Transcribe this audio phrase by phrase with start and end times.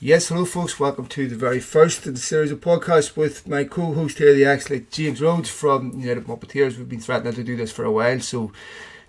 [0.00, 0.78] Yes, hello, folks.
[0.78, 4.32] Welcome to the very first in the series of podcasts with my co host here,
[4.32, 6.78] the excellent James Rhodes from United Muppetiers.
[6.78, 8.52] We've been threatening to do this for a while, so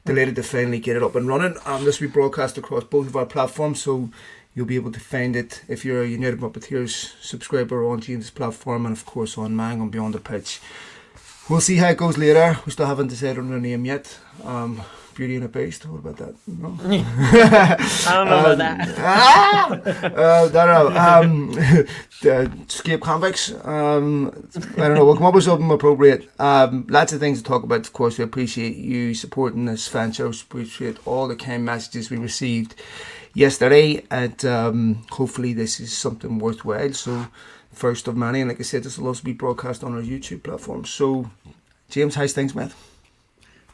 [0.04, 1.55] delighted to finally get it up and running.
[1.63, 4.10] Um, this will be broadcast across both of our platforms, so
[4.55, 8.88] you'll be able to find it if you're a United Muppetiers subscriber on James' platform
[8.88, 10.60] and, of course, on Mang on Beyond the Pitch.
[11.48, 12.58] We'll see how it goes later.
[12.66, 14.18] We still haven't decided on a name yet.
[14.44, 14.82] Um,
[15.20, 15.86] Beauty and a Beast.
[15.86, 16.36] What about that?
[16.47, 16.77] No?
[16.81, 18.95] I don't know about that.
[18.99, 19.69] ah!
[19.69, 20.88] uh, I don't know.
[20.97, 21.51] Um,
[22.25, 23.51] uh, escape convicts.
[23.65, 25.04] Um, I don't know.
[25.04, 26.29] We'll come up with something appropriate.
[26.39, 27.82] Um, lots of things to talk about.
[27.82, 30.29] Of course, we appreciate you supporting this fan show.
[30.29, 32.75] Appreciate all the kind messages we received
[33.33, 36.94] yesterday, and um, hopefully, this is something worthwhile.
[36.94, 37.27] So,
[37.73, 40.44] first of many, and like I said, this will also be broadcast on our YouTube
[40.44, 40.86] platform.
[40.86, 41.30] So,
[41.89, 42.72] James, how's things, mate?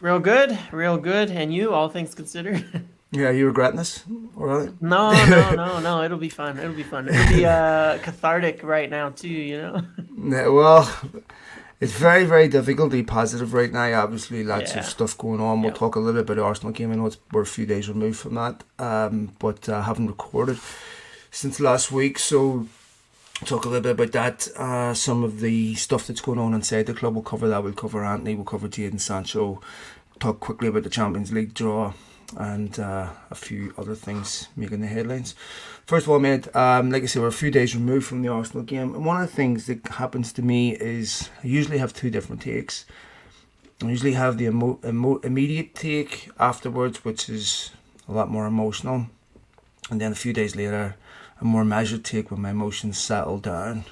[0.02, 1.32] Real good, real good.
[1.32, 2.66] And you, all things considered?
[3.12, 4.04] Yeah, you regretting this?
[4.08, 5.12] No, no,
[5.56, 6.04] no, no.
[6.04, 6.58] It'll be fun.
[6.58, 7.08] It'll be fun.
[7.08, 9.30] It'll be uh, cathartic right now too.
[9.30, 9.82] You know.
[10.36, 10.92] Yeah, well,
[11.80, 14.04] it's very, very difficult to be positive right now.
[14.04, 14.80] Obviously, lots Yeah.
[14.80, 15.62] of stuff going on.
[15.62, 15.78] We'll Yep.
[15.80, 16.92] talk a little bit about the Arsenal game.
[16.92, 20.58] I know it's, we're a few days removed from that, um, but uh, haven't recorded
[21.32, 22.20] since last week.
[22.20, 22.68] So,
[23.44, 24.48] talk a little bit about that.
[24.58, 27.14] Uh, some of the stuff that's going on inside the club.
[27.14, 27.64] We'll cover that.
[27.64, 28.36] We'll cover Antony.
[28.36, 29.62] We'll cover Jadon Sancho.
[30.20, 31.94] Talk quickly about the Champions League draw
[32.38, 35.36] and uh, a few other things making the headlines.
[35.86, 38.30] First of all, mate, um, like I said, we're a few days removed from the
[38.30, 41.94] Arsenal game, and one of the things that happens to me is I usually have
[41.94, 42.86] two different takes.
[43.84, 47.72] I usually have the emo- emo- immediate take afterwards, which is
[48.08, 49.08] a lot more emotional,
[49.92, 50.96] and then a few days later,
[51.42, 53.86] a more measured take when my emotions settle down.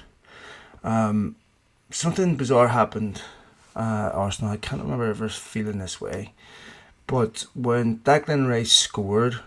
[0.82, 1.36] Um,
[1.90, 3.22] something bizarre happened
[3.76, 4.52] uh, Arsenal.
[4.52, 6.32] I can't remember ever feeling this way.
[7.06, 9.40] But when Declan Rice scored,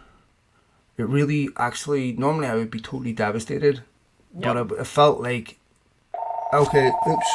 [0.97, 3.81] it really actually normally I would be totally devastated,
[4.33, 5.57] but it, it felt like
[6.53, 7.27] okay, oops,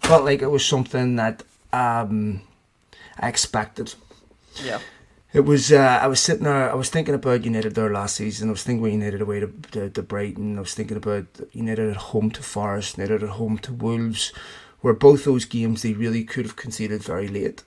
[0.00, 1.42] felt like it was something that
[1.72, 2.42] um,
[3.18, 3.94] I expected.
[4.62, 4.80] Yeah.
[5.32, 5.70] It was.
[5.70, 6.70] Uh, I was sitting there.
[6.70, 8.48] I was thinking about United there last season.
[8.48, 10.56] I was thinking about United away to, to, to Brighton.
[10.56, 12.96] I was thinking about United at home to Forest.
[12.96, 14.32] United at home to Wolves,
[14.80, 17.62] where both those games they really could have conceded very late.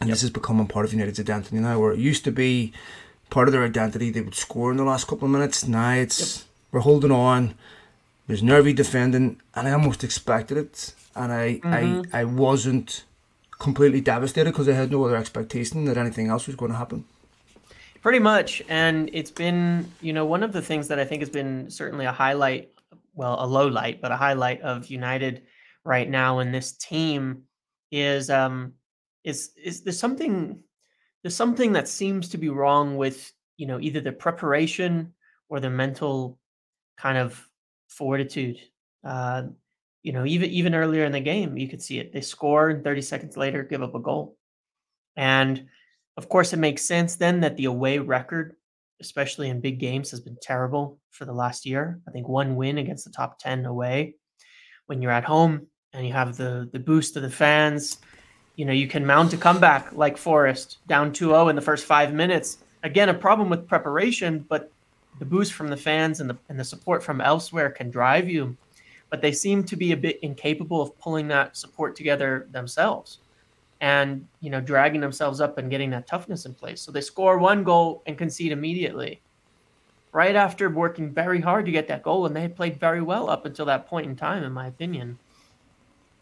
[0.00, 2.72] And this is becoming part of United's identity now, where it used to be
[3.30, 4.10] part of their identity.
[4.10, 5.66] They would score in the last couple of minutes.
[5.68, 7.54] Now it's we're holding on.
[8.26, 13.04] There's nervy defending, and I almost expected it, and I I, I wasn't
[13.58, 17.04] completely devastated because I had no other expectation that anything else was going to happen.
[18.02, 18.62] Pretty much.
[18.68, 22.04] And it's been, you know, one of the things that I think has been certainly
[22.04, 22.70] a highlight,
[23.14, 25.42] well, a low light, but a highlight of United
[25.84, 27.42] right now in this team
[27.92, 28.72] is um
[29.24, 30.62] is is there's something
[31.22, 35.12] there's something that seems to be wrong with, you know, either the preparation
[35.48, 36.38] or the mental
[36.96, 37.48] kind of
[37.88, 38.58] fortitude.
[39.02, 39.44] Uh,
[40.06, 42.12] you know, even even earlier in the game, you could see it.
[42.12, 44.36] They score and 30 seconds later give up a goal.
[45.16, 45.66] And
[46.16, 48.54] of course, it makes sense then that the away record,
[49.00, 51.98] especially in big games, has been terrible for the last year.
[52.06, 54.14] I think one win against the top 10 away
[54.86, 57.98] when you're at home and you have the the boost of the fans,
[58.54, 62.14] you know, you can mount a comeback like Forest down 2-0 in the first 5
[62.14, 62.58] minutes.
[62.84, 64.70] Again, a problem with preparation, but
[65.18, 68.56] the boost from the fans and the and the support from elsewhere can drive you.
[69.10, 73.18] But they seem to be a bit incapable of pulling that support together themselves
[73.80, 76.80] and you know dragging themselves up and getting that toughness in place.
[76.80, 79.20] So they score one goal and concede immediately,
[80.12, 83.46] right after working very hard to get that goal, and they played very well up
[83.46, 85.18] until that point in time, in my opinion.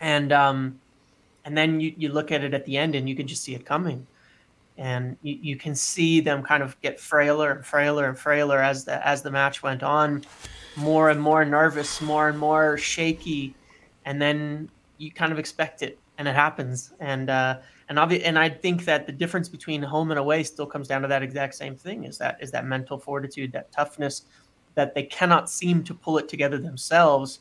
[0.01, 0.81] And um,
[1.45, 3.55] and then you you look at it at the end, and you can just see
[3.55, 4.07] it coming,
[4.77, 8.85] and you, you can see them kind of get frailer and frailer and frailer as
[8.85, 10.25] the as the match went on,
[10.77, 13.55] more and more nervous, more and more shaky,
[14.05, 16.93] and then you kind of expect it and it happens.
[17.01, 17.59] And uh
[17.89, 21.03] and obvi- and I think that the difference between home and away still comes down
[21.03, 24.23] to that exact same thing is that is that mental fortitude that toughness
[24.75, 27.41] that they cannot seem to pull it together themselves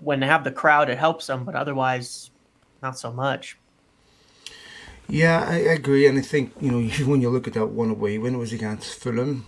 [0.00, 2.30] when they have the crowd it helps them but otherwise
[2.82, 3.58] not so much.
[5.10, 8.18] Yeah, I, agree, and I think you know when you look at that one away
[8.18, 9.46] win, it was against Fulham,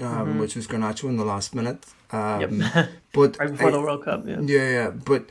[0.00, 1.84] um, which was Garnacho in the last minute.
[2.12, 2.62] Um,
[3.12, 5.24] But right before I- the World Cup yeah Yeah, yeah, but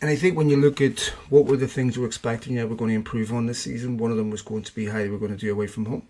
[0.00, 1.00] and I think when you look at
[1.30, 3.96] what were the things we're expecting, yeah, we're going to improve on this season.
[3.96, 5.86] One of them was going to be how they were going to do away from
[5.86, 6.02] home.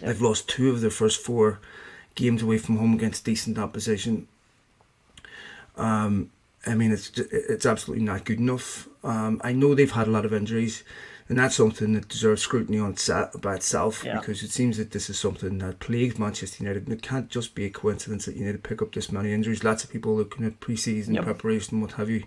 [0.00, 1.60] They've lost two of their first four
[2.14, 4.28] games away from home against decent opposition.
[5.76, 6.30] Um,
[6.66, 8.88] I mean, it's it's absolutely not good enough.
[9.04, 10.82] Um, I know they've had a lot of injuries.
[11.32, 14.18] And that's something that deserves scrutiny on set by itself Yeah.
[14.18, 16.82] because it seems that this is something that plagues Manchester United.
[16.84, 19.64] And it can't just be a coincidence that United pick up this many injuries.
[19.64, 21.24] Lots of people looking at pre-season Yep.
[21.24, 22.24] preparation, what have you.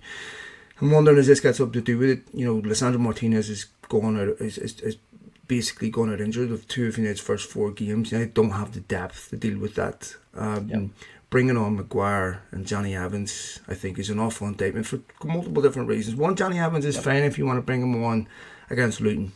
[0.81, 2.23] I'm wondering is this got something to do with it?
[2.33, 4.97] You know, Lisandro Martinez is going out is, is, is
[5.47, 8.11] basically going out injured of two of United's first four games.
[8.11, 10.15] United don't have the depth to deal with that.
[10.33, 10.81] Um, Yep.
[11.29, 15.89] Bringing on Maguire and Jonny Evans, I think, is an awful indictment for multiple different
[15.89, 16.15] reasons.
[16.15, 18.27] One, Jonny Evans is fine if you want to bring him on
[18.69, 19.31] against Luton.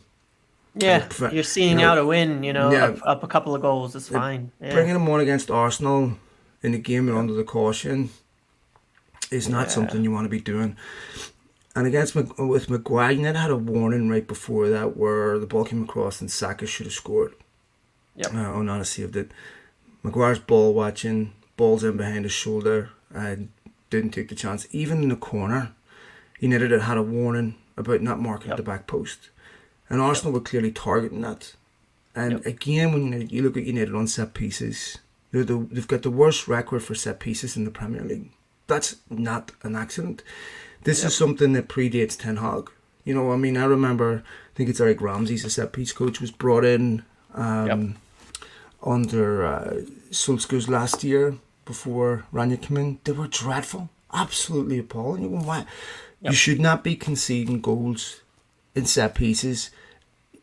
[0.75, 2.43] Yeah, you're seeing you know, out a win.
[2.43, 2.85] You know, yeah.
[2.85, 3.95] up, up a couple of goals.
[3.95, 4.51] It's fine.
[4.61, 4.73] Yeah.
[4.73, 6.13] Bringing him on against Arsenal
[6.61, 8.09] in the game and under the caution
[9.31, 9.73] is not Yeah.
[9.73, 10.77] something you want to be doing.
[11.75, 15.83] And against with Maguire, United had a warning right before that where the ball came
[15.83, 17.33] across and Saka should have scored.
[18.15, 18.33] Yep.
[18.33, 19.31] Uh, Onana saved it.
[20.03, 23.49] Maguire's ball watching, balls in behind his shoulder, and
[23.89, 24.67] didn't take the chance.
[24.71, 25.73] Even in the corner,
[26.39, 28.57] United had had a warning about not marking Yep.
[28.57, 29.29] the back post.
[29.89, 31.55] And Arsenal were clearly targeting that.
[32.15, 32.45] And Yep.
[32.45, 34.97] again, when you- look at United on set pieces,
[35.31, 38.29] they're the, they've got the worst record for set pieces in the Premier League.
[38.67, 40.21] That's not an accident.
[40.83, 41.07] This Yep.
[41.07, 42.69] is something that predates Ten Hag.
[43.03, 44.23] You know, I mean, I remember,
[44.53, 47.03] I think it's Eric Ramsay's a set piece coach, was brought in
[47.33, 47.95] um,
[48.83, 49.73] under uh,
[50.11, 51.35] Solskjaer's last year
[51.65, 52.99] before Rania came in.
[53.03, 55.23] They were dreadful, absolutely appalling.
[55.23, 55.65] You go, why?
[56.21, 58.21] You should not be conceding goals
[58.75, 59.69] in set pieces.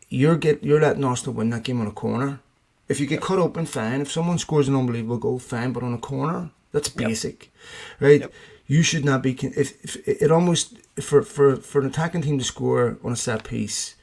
[0.08, 2.40] You're get you're letting Arsenal win that game on a corner.
[2.88, 4.00] If you get cut open, fine.
[4.00, 5.72] If someone scores an unbelievable goal, fine.
[5.72, 6.96] But on a corner, that's Yep.
[7.08, 7.52] basic,
[8.00, 8.20] right?
[8.20, 8.32] Yep.
[8.68, 9.34] You should not be.
[9.34, 13.16] con- If, if it almost for for for an attacking team to score on a
[13.16, 13.96] set piece,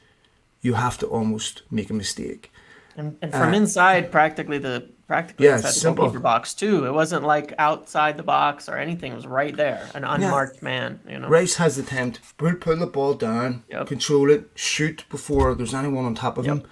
[0.62, 2.52] you have to almost make a mistake.
[2.96, 6.04] And, and from Uh, inside, practically the practically Yeah, inside the simple.
[6.04, 6.86] goalkeeper box too.
[6.86, 9.12] It wasn't like outside the box or anything.
[9.12, 11.00] It was right there, an unmarked man.
[11.08, 11.28] You know.
[11.28, 12.20] Rice has the time to
[12.54, 13.86] pull the ball down, Yep.
[13.88, 16.56] control it, shoot before there's anyone on top of Yep.
[16.56, 16.62] him.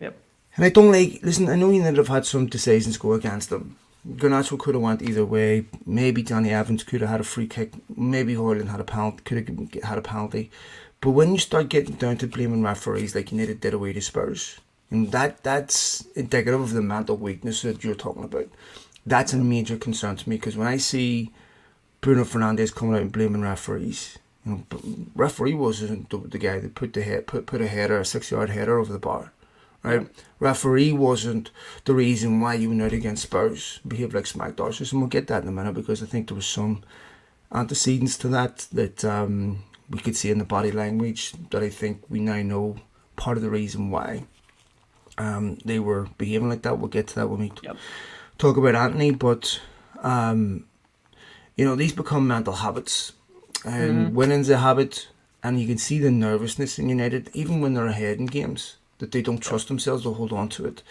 [0.00, 0.16] Yep.
[0.56, 1.20] And I don't like.
[1.22, 3.76] Listen, I know United have had some decisions go against them.
[4.08, 5.64] Garnacho could have went either way.
[5.84, 7.72] Maybe Jonny Evans could have had a free kick.
[7.96, 9.22] Maybe Højlund had a penalty.
[9.24, 10.50] Could have had a penalty.
[11.00, 14.60] But when you start getting down to blaming referees like United did away to Spurs,
[14.90, 18.48] and that that's indicative of the mental weakness that you're talking about.
[19.04, 21.32] That's a major concern to me because when I see
[22.00, 26.74] Bruno Fernandes coming out and blaming referees, you know, referee wasn't the, the guy that
[26.74, 29.32] put the head put put a header, a six yard header over the bar,
[29.82, 30.06] right?
[30.38, 31.50] Referee wasn't
[31.84, 35.48] the reason why United against Spurs behaved like smack dodgers, and we'll get that in
[35.48, 36.82] a minute because I think there was some
[37.52, 42.02] antecedents to that that um, we could see in the body language that I think
[42.08, 42.76] we now know
[43.16, 44.24] part of the reason why
[45.18, 46.78] um, they were behaving like that.
[46.78, 47.76] We'll get to that when we Yep.
[48.38, 49.60] talk about Antony, but
[50.02, 50.64] um,
[51.56, 53.12] you know these become mental habits,
[53.64, 55.08] and winning's a habit,
[55.42, 59.12] and you can see the nervousness in United even when they're ahead in games that
[59.12, 60.82] they don't trust themselves to hold on to it.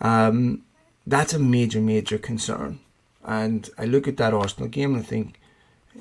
[0.00, 0.62] Um,
[1.06, 2.80] that's a major, major concern.
[3.24, 5.40] And I look at that Arsenal game and I think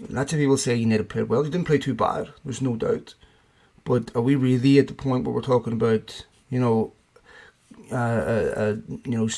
[0.09, 1.43] lots of people say United played well.
[1.43, 2.29] They didn't play too bad.
[2.43, 3.13] There's no doubt.
[3.83, 6.93] But are we really at the point where we're talking about, you know,
[7.91, 9.29] uh, uh, uh, you know,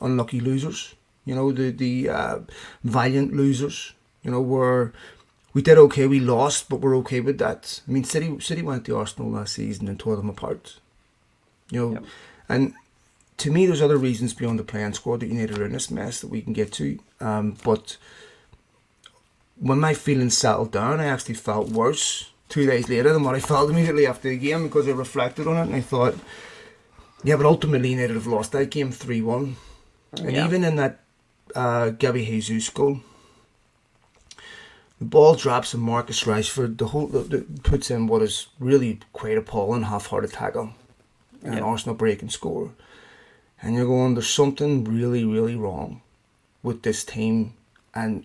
[0.00, 0.94] unlucky losers?
[1.24, 2.38] You know, the the uh,
[2.84, 3.92] valiant losers.
[4.22, 4.92] You know, where
[5.54, 7.80] we did okay, we lost, but we're okay with that.
[7.88, 10.78] I mean, City City went to Arsenal last season and tore them apart.
[11.70, 12.04] You know, Yep.
[12.48, 12.74] and
[13.38, 16.20] to me, there's other reasons beyond the playing squad that United are in this mess
[16.20, 16.98] that we can get to.
[17.20, 17.96] Um, but
[19.58, 23.40] when my feelings settled down, I actually felt worse two days later than what I
[23.40, 26.14] felt immediately after the game because I reflected on it and I thought,
[27.26, 29.56] yeah, but ultimately United have lost that game 3 1.
[30.18, 30.46] And Yeah.
[30.46, 31.00] even in that
[31.54, 33.00] uh, Gabby Jesus goal,
[34.98, 39.00] the ball drops and Marcus Rashford the whole the, the, puts in what is really
[39.12, 40.70] quite appalling half-hearted tackle,
[41.42, 41.60] and Yeah.
[41.60, 42.70] Arsenal break and score,
[43.60, 46.00] and you're going there's something really really wrong
[46.62, 47.54] with this team,
[47.94, 48.24] and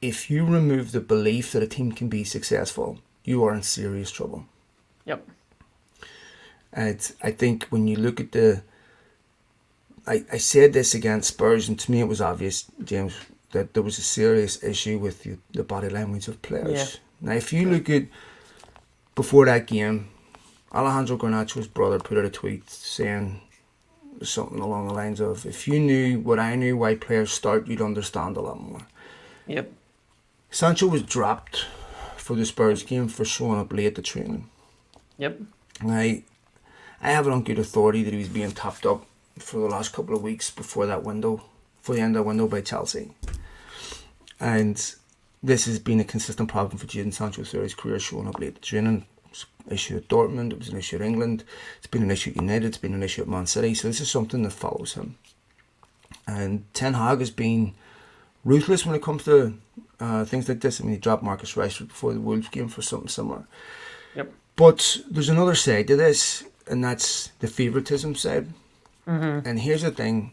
[0.00, 4.10] if you remove the belief that a team can be successful, you are in serious
[4.10, 4.44] trouble.
[5.06, 5.26] Yep.
[6.74, 8.62] And I think when you look at the,
[10.06, 13.14] I, I said this against Spurs, and to me it was obvious, James,
[13.52, 16.98] that there was a serious issue with the, the body language of players.
[17.20, 18.06] Now, if you look at
[19.14, 20.08] before that game,
[20.72, 23.40] Alejandro Garnacho's brother put out a tweet saying
[24.22, 27.80] something along the lines of, "If you knew what I knew, why players start, you'd
[27.80, 28.82] understand a lot more."
[29.46, 29.72] Yep.
[30.50, 31.66] Sancho was dropped
[32.16, 34.50] for the Spurs game for showing up late to training.
[35.18, 35.40] Yep.
[35.82, 36.14] Now,
[37.04, 39.04] I have it on good authority that he was being topped up
[39.38, 41.44] for the last couple of weeks before that window,
[41.82, 43.12] for the end of that window by Chelsea.
[44.40, 44.94] And
[45.42, 48.62] this has been a consistent problem for Jadon Sancho throughout his career, showing up late
[48.62, 49.04] training.
[49.70, 51.44] issue at Dortmund, it was an issue at England,
[51.76, 54.00] it's been an issue at United, it's been an issue at Man City, so this
[54.00, 55.16] is something that follows him.
[56.26, 57.74] And Ten Hag has been
[58.44, 59.58] ruthless when it comes to
[60.00, 60.80] uh, things like this.
[60.80, 63.44] I mean, he dropped Marcus Rashford before the Wolves game for something similar.
[64.14, 64.32] Yep.
[64.56, 68.48] But there's another side to this, and that's the favouritism side.
[69.06, 69.46] Mm-hmm.
[69.46, 70.32] And here's the thing,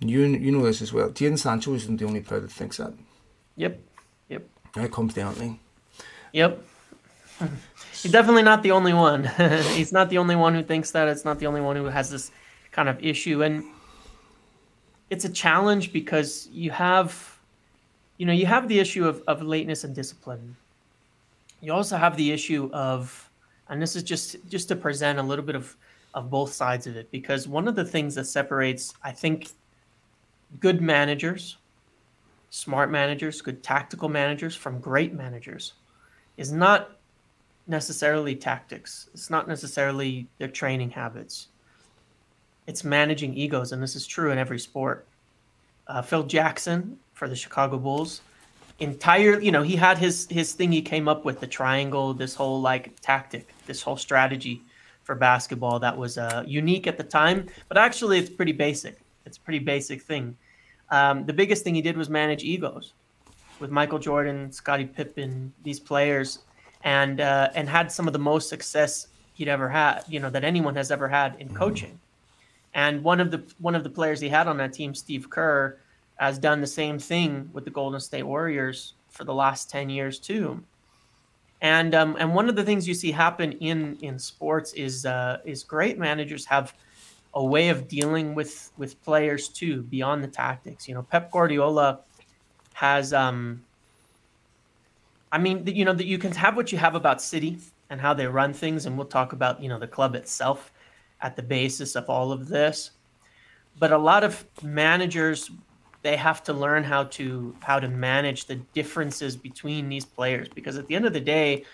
[0.00, 1.10] you you know this as well.
[1.10, 2.92] Jadon Sancho isn't the only player that thinks that.
[3.56, 3.80] Yep.
[4.28, 4.42] Yep.
[4.76, 5.54] It comes down to.
[6.32, 6.62] Yep.
[8.02, 9.24] He's definitely not the only one.
[9.74, 11.08] He's not the only one who thinks that.
[11.08, 12.30] It's not the only one who has this
[12.72, 13.42] kind of issue.
[13.42, 13.64] And
[15.10, 17.38] it's a challenge because you have,
[18.16, 20.56] you know, you have the issue of, of lateness and discipline.
[21.60, 23.28] You also have the issue of,
[23.72, 25.76] and this is just just to present a little bit of
[26.12, 29.48] of both sides of it, because one of the things that separates, I think,
[30.60, 31.56] good managers,
[32.50, 35.72] smart managers, good tactical managers from great managers
[36.36, 36.98] is not
[37.66, 39.08] necessarily tactics.
[39.14, 41.48] It's not necessarily their training habits.
[42.66, 45.06] It's managing egos, and this is true in every sport.
[45.86, 48.20] Uh, Phil Jackson for the Chicago Bulls,
[48.82, 52.34] entire, you know, he had his his thing he came up with the triangle, this
[52.34, 54.62] whole like tactic, this whole strategy
[55.04, 58.98] for basketball that was uh, unique at the time, but actually it's pretty basic.
[59.26, 60.36] It's a pretty basic thing.
[60.90, 62.92] Um, the biggest thing he did was manage egos
[63.60, 66.40] with Michael Jordan, Scottie Pippen, these players,
[66.84, 70.44] and uh, and had some of the most success he'd ever had, you know, that
[70.44, 71.98] anyone has ever had in coaching.
[72.74, 75.78] And one of the one of the players he had on that team, Steve Kerr,
[76.16, 80.18] has done the same thing with the Golden State Warriors for the last ten years
[80.18, 80.62] too.
[81.60, 85.38] And um, and one of the things you see happen in in sports is uh,
[85.44, 86.74] is great managers have
[87.34, 90.88] a way of dealing with with players too beyond the tactics.
[90.88, 92.00] You know, Pep Guardiola
[92.74, 93.62] has um
[95.30, 98.12] I mean, you know, that you can have what you have about City and how
[98.12, 100.72] they run things, and we'll talk about you know the club itself
[101.20, 102.90] at the basis of all of this.
[103.78, 105.50] But a lot of managers
[106.02, 110.48] they have to learn how to how to manage the differences between these players.
[110.48, 111.64] Because at the end of the day,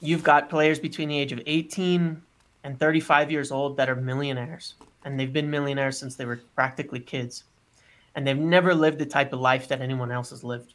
[0.00, 2.22] you've got players between the age of 18
[2.62, 4.74] and 35 years old that are millionaires,
[5.04, 7.44] and they've been millionaires since they were practically kids,
[8.14, 10.74] and they've never lived the type of life that anyone else has lived,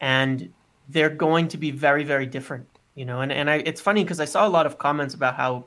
[0.00, 0.52] and
[0.88, 3.20] they're going to be very very different, you know.
[3.20, 5.66] And and I, it's funny because I saw a lot of comments about how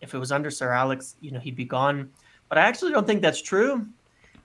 [0.00, 2.10] if it was under Sir Alex, you know, he'd be gone,
[2.48, 3.86] but I actually don't think that's true.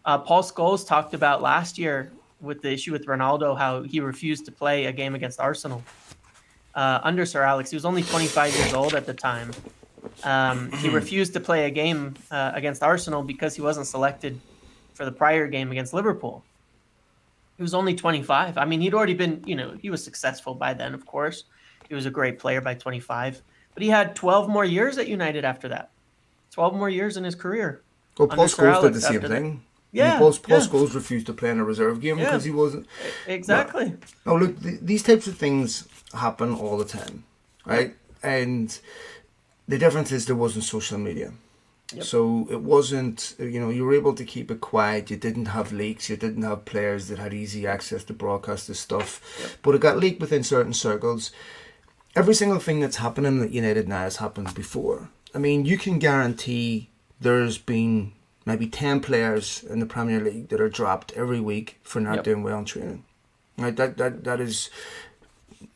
[0.08, 4.46] Uh, Paul Scholes talked about last year with the issue with Ronaldo how he refused
[4.46, 5.84] to play a game against Arsenal.
[6.74, 9.52] Uh, under Sir Alex, he was only 25 years old at the time.
[10.24, 14.40] Um, he refused to play a game uh, against Arsenal because he wasn't selected
[14.94, 16.42] for the prior game against Liverpool.
[17.58, 18.58] He was only 25.
[18.58, 21.44] I mean, he'd already been, you know, he was successful by then, of course.
[21.90, 23.42] He was a great player by 25.
[23.74, 25.90] But he had 12 more years at United after that.
[26.52, 27.82] 12 more years in his career.
[28.18, 29.58] Well, Paul Scholes did the same after that.
[29.98, 30.64] Yeah, Paul, Paul yeah.
[30.66, 32.26] Scholes refused to play in a reserve game Yeah.
[32.26, 32.88] because he wasn't.
[33.28, 33.94] Exactly.
[34.26, 37.24] Now, look, th- these types of things happen all the time,
[37.66, 37.96] right?
[38.24, 38.78] And
[39.68, 41.32] the difference is there wasn't social media.
[41.94, 42.04] Yep.
[42.04, 45.10] So it wasn't, you know, you were able to keep it quiet.
[45.10, 46.10] You didn't have leaks.
[46.10, 49.58] You didn't have players that had easy access to broadcast this stuff.
[49.62, 51.32] But it got leaked within certain circles.
[52.16, 55.10] Every single thing that's happening at United now has happened before.
[55.34, 56.90] I mean, you can guarantee
[57.22, 58.12] there's been
[58.48, 62.24] maybe 10 players in the Premier League that are dropped every week for not Yep.
[62.24, 63.04] doing well in training.
[63.58, 64.70] Right, that, that, that is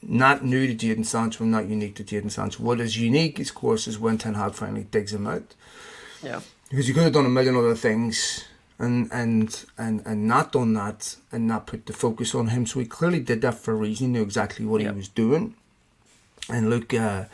[0.01, 2.63] not new to Jadon Sancho, not unique to Jadon Sancho.
[2.63, 5.53] What is unique, of course, is when Ten Hag finally digs him out.
[6.23, 6.41] Yeah.
[6.69, 8.45] Because you could have done a million other things
[8.79, 12.65] and and and and not done that and not put the focus on him.
[12.65, 14.07] So he clearly did that for a reason.
[14.07, 14.91] He knew exactly what Yep.
[14.93, 15.55] he was doing.
[16.49, 17.25] And look, uh,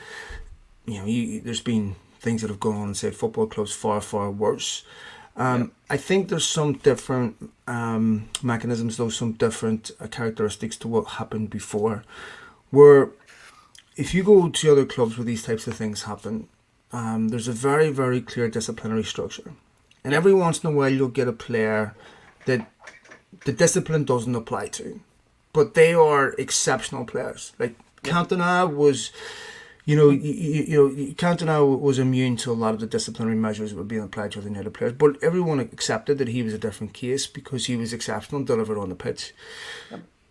[0.85, 4.01] you know, you, there's been things that have gone on and said football clubs far
[4.01, 4.83] far worse.
[5.37, 11.05] Um, I think there's some different um, mechanisms, though, some different uh, characteristics to what
[11.05, 12.03] happened before.
[12.71, 13.11] Where
[13.95, 16.49] if you go to other clubs where these types of things happen,
[16.91, 19.53] um, there's a very, very clear disciplinary structure.
[20.03, 21.95] And every once in a while, you'll get a player
[22.45, 22.69] that
[23.45, 25.01] the discipline doesn't apply to,
[25.53, 27.53] but they are exceptional players.
[27.59, 29.11] Like Cantona was,
[29.87, 33.37] you know, you, you, you know, Cantona was immune to a lot of the disciplinary
[33.37, 36.53] measures that were being applied to other United players, but everyone accepted that he was
[36.53, 39.33] a different case because he was exceptional and delivered on the pitch.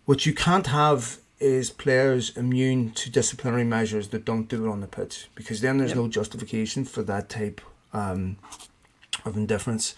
[0.05, 4.83] What you can't have is players immune to disciplinary measures that don't do it on
[4.83, 5.97] the pitch because then there's Yep.
[5.97, 7.63] no justification for that type
[7.95, 8.37] um,
[9.25, 9.95] of indifference.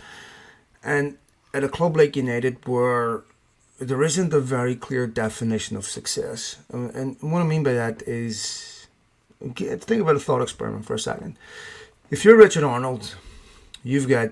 [0.85, 1.19] And
[1.53, 3.25] at a club like United, where
[3.81, 8.78] there isn't a very clear definition of success, and what I mean by that is
[9.41, 11.37] think about a thought experiment for a second.
[12.11, 13.15] If you're Richard Arnold,
[13.85, 14.31] you've got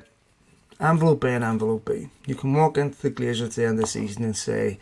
[0.81, 2.09] envelope A and envelope B.
[2.27, 4.79] You can walk into the Glazers at the end of the season and say,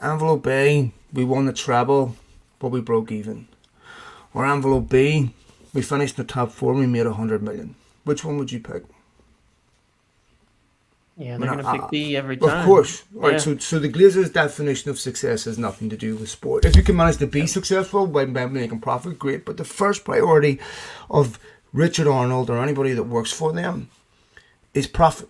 [0.00, 2.16] envelope A, we won the treble,
[2.58, 3.48] but we broke even.
[4.34, 5.34] Or envelope B,
[5.74, 7.74] we finished in the top four, we made a hundred million.
[8.04, 8.84] Which one would you pick?
[11.18, 12.60] Yeah, they're going to pick B every time.
[12.60, 13.02] Of course.
[13.12, 13.32] Right.
[13.32, 13.38] Yeah.
[13.38, 16.64] So, so the Glazers' definition of success has nothing to do with sport.
[16.64, 19.44] If you can manage to be successful by, by making profit, great.
[19.44, 20.60] But the first priority
[21.10, 21.40] of
[21.72, 23.90] Richard Arnold or anybody that works for them
[24.74, 25.28] is profit.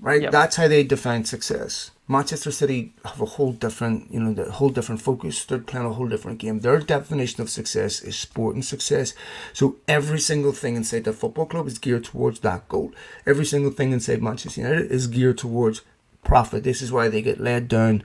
[0.00, 0.22] Right.
[0.22, 0.30] Yep.
[0.30, 1.90] That's how they define success.
[2.06, 5.44] Manchester City have a whole different, you know, the whole different focus.
[5.44, 6.60] They're playing a whole different game.
[6.60, 9.14] Their definition of success is sport and success.
[9.54, 12.92] So every single thing inside the football club is geared towards that goal.
[13.24, 15.80] Every single thing inside Manchester United is geared towards
[16.22, 16.62] profit.
[16.62, 18.02] This is why they get led down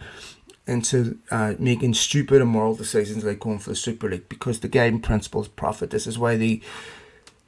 [0.65, 5.01] into uh, making stupid immoral decisions like going for the Super League because the guiding
[5.01, 5.89] principle is profit.
[5.89, 6.61] This is why they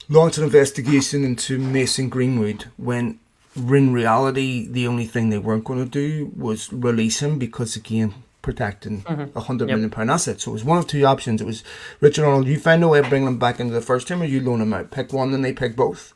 [0.09, 3.19] launched an investigation into Mason Greenwood when
[3.55, 8.13] in reality, the only thing they weren't going to do was release him because, again,
[8.41, 9.37] protecting mm-hmm.
[9.37, 9.75] a hundred yep.
[9.75, 10.41] million pound asset.
[10.41, 11.41] So it was one of two options.
[11.41, 11.63] It was
[11.99, 14.25] Richard Arnold, you find a way of bringing him back into the first team, or
[14.25, 14.91] you loan him out.
[14.91, 16.13] Pick one, and they pick both.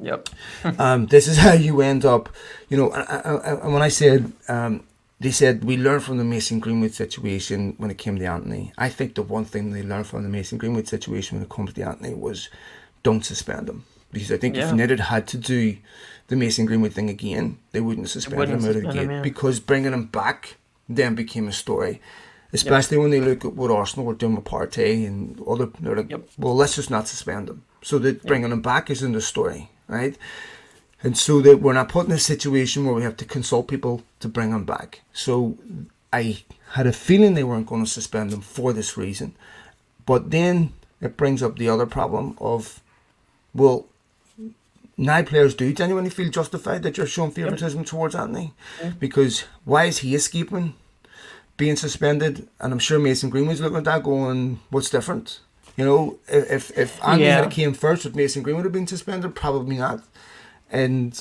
[0.00, 0.28] Yep.
[0.78, 2.28] um, this is how you end up.
[2.68, 4.84] You know, and when I said um,
[5.20, 8.72] they said we learned from the Mason Greenwood situation when it came to Antony.
[8.78, 11.74] I think the one thing they learned from the Mason Greenwood situation when it comes
[11.74, 12.48] to Antony was
[13.02, 14.64] don't suspend him because I think yeah.
[14.64, 15.76] if United had to do
[16.30, 19.58] the Mason Greenwood thing again, they wouldn't suspend wouldn't him out of the gate because
[19.58, 20.56] bringing him back
[20.88, 22.00] then became a story.
[22.52, 23.02] Especially yep.
[23.02, 26.22] when they look at what Arsenal were doing with Partey and other, they're like, yep.
[26.38, 27.64] well, let's just not suspend him.
[27.82, 30.16] So that bringing him back is in the story, right?
[31.02, 34.02] And so that we're not put in a situation where we have to consult people
[34.20, 35.00] to bring him back.
[35.12, 35.58] So
[36.12, 39.34] I had a feeling they weren't going to suspend him for this reason.
[40.06, 42.80] But then it brings up the other problem of,
[43.52, 43.86] well,
[45.00, 47.86] now players do you genuinely feel justified that you're showing favouritism yep.
[47.86, 48.52] towards Antony.
[48.98, 50.74] Because why is he escaping
[51.56, 52.48] being suspended?
[52.60, 55.40] And I'm sure Mason Greenwood's looking at that going, what's different?
[55.78, 57.42] You know, if if Andy yeah.
[57.42, 59.34] had came first, would Mason Greenwood have been suspended?
[59.34, 60.02] Probably not.
[60.70, 61.18] And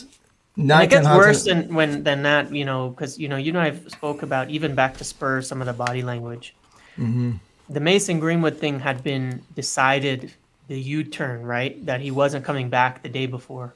[0.57, 3.61] now it gets worse than when than that, you know, because you know, you know,
[3.61, 6.53] I've spoke about even back to Spurs some of the body language.
[6.97, 7.33] Mm-hmm.
[7.69, 10.33] The Mason Greenwood thing had been decided
[10.69, 11.83] the U-turn, right?
[11.85, 13.73] That he wasn't coming back the day before,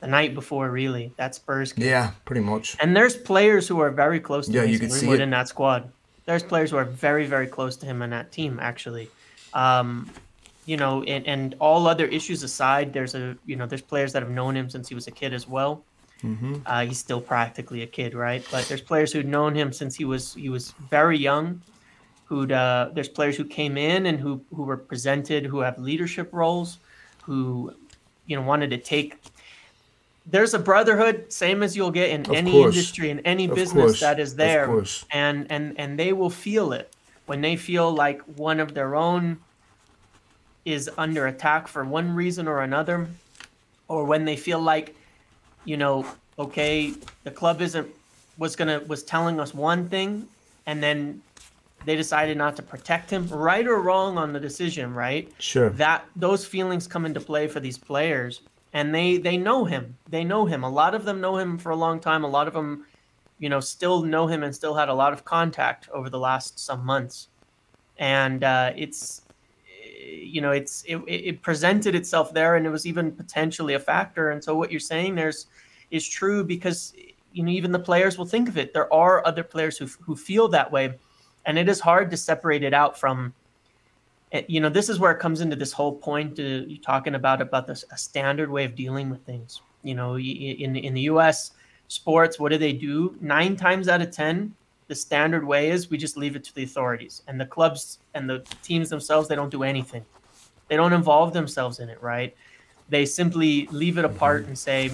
[0.00, 1.12] the night before, really.
[1.16, 1.88] That Spurs game.
[1.88, 2.76] Yeah, pretty much.
[2.78, 5.90] And there's players who are very close to yeah, Mason Greenwood in that squad.
[6.26, 9.08] There's players who are very, very close to him in that team, actually.
[9.54, 10.10] Um,
[10.66, 14.22] you know, and, and all other issues aside, there's a you know, there's players that
[14.22, 15.82] have known him since he was a kid as well.
[16.22, 16.56] Mm-hmm.
[16.66, 18.46] Uh, he's still practically a kid, right?
[18.50, 21.62] But there's players who've known him since he was he was very young
[22.26, 26.28] who'd uh, there's players who came in and who who were presented who have leadership
[26.32, 26.78] roles,
[27.22, 27.72] who
[28.26, 29.18] you know wanted to take.
[30.28, 32.74] There's a brotherhood, same as you'll get in of any course.
[32.74, 34.00] industry in any of business course.
[34.00, 36.92] that is there, and and and they will feel it
[37.26, 39.38] when they feel like one of their own
[40.64, 43.08] is under attack for one reason or another,
[43.86, 44.96] or when they feel like,
[45.64, 46.04] you know,
[46.38, 47.88] okay, the club isn't
[48.36, 50.26] was gonna was telling us one thing,
[50.66, 51.22] and then
[51.86, 55.32] they decided not to protect him, right or wrong on the decision, right?
[55.38, 55.70] Sure.
[55.70, 59.96] That those feelings come into play for these players, and they they know him.
[60.08, 60.64] They know him.
[60.64, 62.24] A lot of them know him for a long time.
[62.24, 62.86] A lot of them,
[63.38, 66.58] you know, still know him and still had a lot of contact over the last
[66.58, 67.28] some months,
[67.98, 69.22] and uh, it's
[70.04, 74.30] you know it's it, it presented itself there and it was even potentially a factor
[74.30, 75.46] and so what you're saying there's
[75.90, 76.94] is true because
[77.32, 80.14] you know even the players will think of it there are other players who, who
[80.14, 80.94] feel that way
[81.46, 83.32] and it is hard to separate it out from
[84.32, 87.14] eh, you know this is where it comes into this whole point to you talking
[87.14, 89.62] about about this a standard way of dealing with things.
[89.82, 91.52] You know in in the US
[91.88, 93.16] sports what do they do?
[93.20, 94.54] 9 times out of 10
[94.88, 97.22] the standard way is we just leave it to the authorities.
[97.26, 100.04] And the clubs and the teams themselves they don't do anything.
[100.68, 102.36] They don't involve themselves in it right?
[102.88, 104.90] They simply leave it apart and say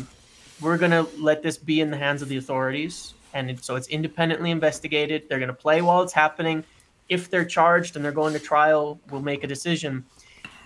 [0.61, 3.77] we're going to let this be in the hands of the authorities and it, so
[3.77, 5.29] it's independently investigated.
[5.29, 6.65] They're going to play while it's happening.
[7.09, 10.05] If they're charged and they're going to trial, we'll make a decision.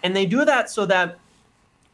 [0.02, 1.18] And they do that so that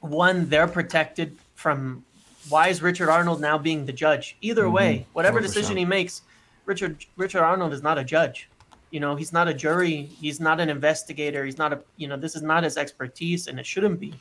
[0.00, 2.04] one, they're protected from
[2.48, 4.37] why is Richard Arnold now being the judge?
[4.40, 4.74] Either mm-hmm.
[4.74, 5.42] way, whatever 100%.
[5.42, 6.22] decision he makes,
[6.66, 8.48] Richard Richard Arnold is not a judge.
[8.90, 10.02] You know, he's not a jury.
[10.20, 11.44] He's not an investigator.
[11.44, 14.14] He's not a you know, this is not his expertise, and it shouldn't be.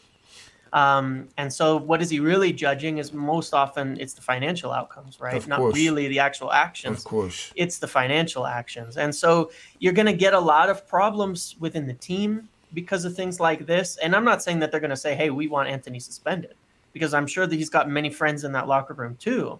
[0.74, 5.20] Um, and so, what is he really judging is most often it's the financial outcomes,
[5.20, 5.46] right?
[5.48, 7.00] Not really the actual actions.
[7.00, 7.52] Of course.
[7.56, 8.96] It's the financial actions.
[8.98, 12.48] And so, you're going to get a lot of problems within the team.
[12.74, 13.98] because of things like this.
[13.98, 16.56] And I'm not saying that they're going to say, "Hey, we want Antony suspended,"
[16.94, 19.60] because I'm sure that he's got many friends in that locker room too.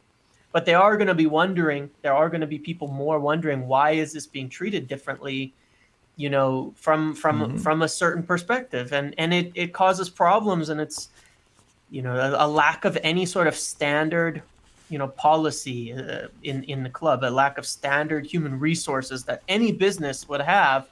[0.54, 1.90] But they are going to be wondering.
[2.04, 5.54] There are going to be people more wondering why is this being treated differently,
[6.16, 7.58] you know, from from mm-hmm.
[7.58, 11.10] from a certain perspective, and and it it causes problems, and it's
[11.90, 14.42] you know a, a lack of any sort of standard
[14.90, 19.42] you know policy uh, in in the club a lack of standard human resources that
[19.48, 20.88] any business would have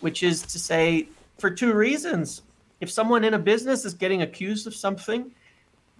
[0.00, 2.42] which is to say for two reasons.
[2.80, 5.30] If someone in a business is getting accused of something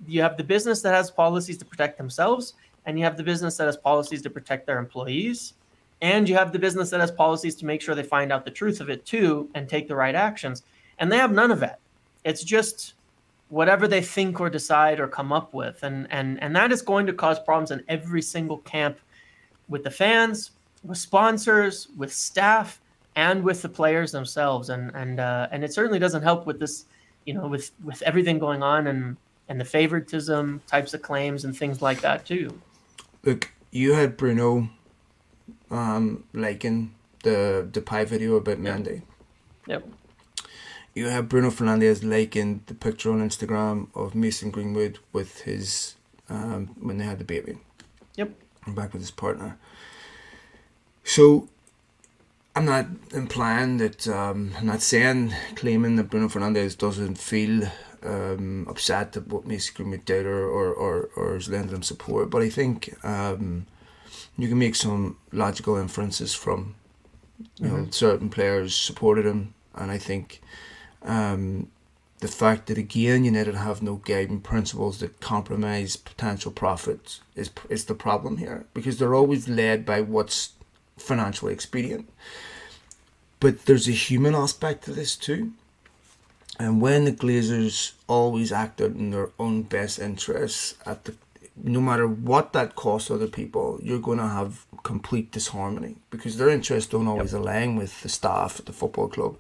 [0.07, 3.57] you have the business that has policies to protect themselves and you have the business
[3.57, 5.55] that has policies to protect their employees
[6.05, 8.51] and you have the business that has policies to make sure they find out the
[8.51, 10.63] truth of it too and take the right actions.
[10.99, 11.81] And they have none of that
[12.25, 12.95] it's just
[13.51, 15.83] whatever they think or decide or come up with.
[15.83, 18.99] And and and that is going to cause problems in every single camp
[19.69, 20.51] with the fans
[20.83, 22.81] with sponsors with staff
[23.17, 24.71] and with the players themselves.
[24.71, 26.87] And and uh, and it certainly doesn't help with this
[27.27, 29.17] you know with with everything going on and
[29.49, 32.59] and the favoritism types of claims and things like that too.
[33.23, 34.71] Look you had bruno
[35.75, 38.79] um liking the the pie video about yep.
[38.79, 39.03] Mendy.
[39.67, 39.85] yep
[40.95, 45.97] you have Bruno Fernandes liking the picture on Instagram of Mason Greenwood with his
[46.29, 47.59] um, when they had the baby.
[48.15, 48.31] Yep.
[48.65, 49.59] And back with his partner.
[51.03, 51.49] So
[52.55, 57.69] I'm not implying that um, I'm not saying claiming that Bruno Fernandes doesn't feel
[58.05, 62.31] um, upset at what Mason Greenwood did or, or, or, or is lending him support,
[62.31, 63.67] but I think um,
[64.37, 66.75] you can make some logical inferences from
[67.59, 67.77] you mm-hmm.
[67.77, 70.41] know certain players supported him, and I think
[71.03, 71.69] um,
[72.21, 77.85] the fact that again United have no guiding principles that compromise potential profits is is
[77.85, 80.53] the problem here because they're always led by what's
[80.97, 82.09] financially expedient.
[83.41, 85.53] But there's a human aspect to this too.
[86.59, 91.17] And when the Glazers always acted in their own best interests at the
[91.63, 96.49] no matter what that costs other people, you're going to have complete disharmony because their
[96.49, 97.41] interests don't always yep.
[97.41, 99.39] align with the staff at the football club,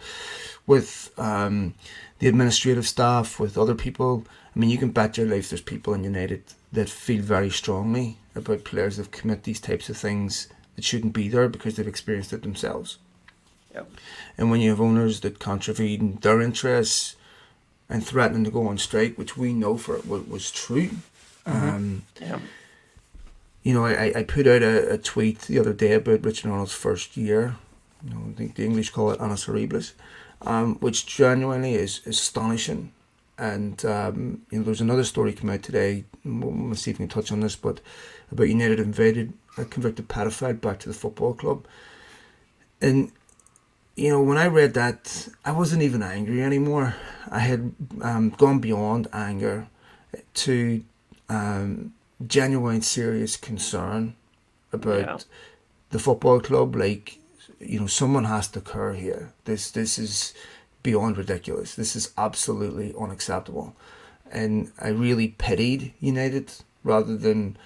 [0.66, 1.74] with um,
[2.20, 4.24] the administrative staff, with other people.
[4.55, 8.18] I mean, you can bet your life there's people in United that feel very strongly
[8.35, 12.33] about players that commit these types of things that shouldn't be there because they've experienced
[12.33, 12.98] it themselves.
[13.74, 13.90] Yep.
[14.38, 17.16] And when you have owners that contravene their interests
[17.88, 20.90] and threatening to go on strike, which we know for it was true
[21.47, 21.69] Mm-hmm.
[21.69, 22.39] Um, yeah.
[23.63, 26.75] You know, I, I put out a, a tweet the other day about Richard Arnold's
[26.75, 27.57] first year.
[28.05, 29.93] You know, I think the English call it annus horribilis,
[30.43, 32.93] um, which genuinely is, is astonishing.
[33.39, 36.05] And um, you know, there's another story come out today.
[36.25, 37.81] We'll, see if we can touch on this, but
[38.31, 41.67] about United invited a convicted pedophile back to the football club.
[42.81, 43.13] And
[43.97, 46.97] you know, when I read that, I wasn't even angry anymore.
[47.31, 49.69] I had um, gone beyond anger
[50.35, 50.85] to
[51.29, 51.95] um,
[52.27, 54.15] genuine, serious concern
[54.73, 55.19] about yeah.
[55.91, 56.77] the football club.
[56.77, 57.19] Like,
[57.61, 59.33] you know, someone has to care here.
[59.45, 60.35] This this is
[60.83, 61.75] beyond ridiculous.
[61.75, 63.75] This is absolutely unacceptable.
[64.31, 67.57] And I really pitied United rather than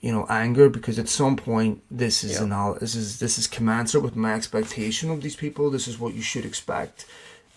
[0.00, 2.44] you know anger because at some point this is yeah.
[2.44, 5.70] an this is this is commensurate with my expectation of these people.
[5.70, 7.06] This is what you should expect.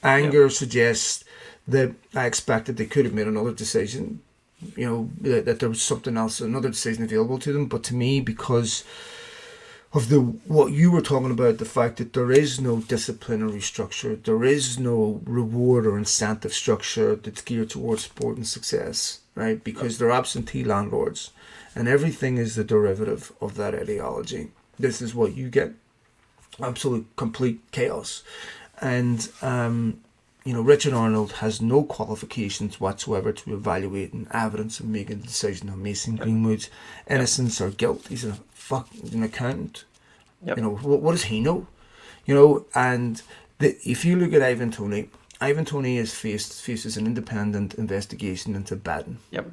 [0.04, 0.50] Anger yeah.
[0.50, 1.24] suggests
[1.66, 4.22] that I expected they could have made another decision
[4.76, 7.68] you know that, that there was something else, another decision available to them.
[7.68, 8.84] But to me, because
[9.94, 14.16] of the what you were talking about, the fact that there is no disciplinary structure,
[14.16, 19.64] there is no reward or incentive structure that's geared towards sport and success, right?
[19.64, 21.32] Because they're absentee landlords,
[21.76, 24.52] and everything is the derivative of that ideology.
[24.80, 25.74] This is what you get:
[26.60, 28.24] absolute, complete chaos,
[28.82, 30.02] and um,
[30.46, 35.24] you know, Richard Arnold has no qualifications whatsoever to evaluate an evidence and making a
[35.24, 36.70] decision on Mason Greenwood's
[37.10, 38.08] innocence or guilt.
[38.10, 39.86] He's a fuck an accountant.
[40.46, 40.58] Yep.
[40.58, 41.68] You know, what, what, does he know?
[42.26, 43.22] You know, and
[43.60, 48.54] the, if you look at Ivan Toney, Ivan Toney is faced faces an independent investigation
[48.56, 49.20] into betting.
[49.32, 49.50] Yep.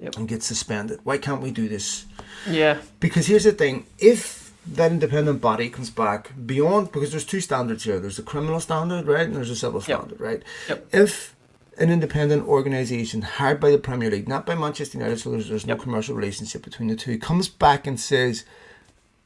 [0.00, 0.16] Yep.
[0.16, 1.00] And gets suspended.
[1.04, 2.06] Why can't we do this?
[2.48, 2.78] Yeah.
[3.00, 7.84] Because here's the thing: if that independent body comes back beyond because there's two standards
[7.84, 7.98] here.
[7.98, 10.20] There's a criminal standard, right, and there's a civil standard, yep.
[10.20, 10.42] right?
[10.68, 10.88] Yep.
[10.92, 11.36] If
[11.78, 15.66] an independent organisation hired by the Premier League, not by Manchester United, so there's, there's
[15.66, 15.82] no yep.
[15.82, 18.44] commercial relationship between the two, comes back and says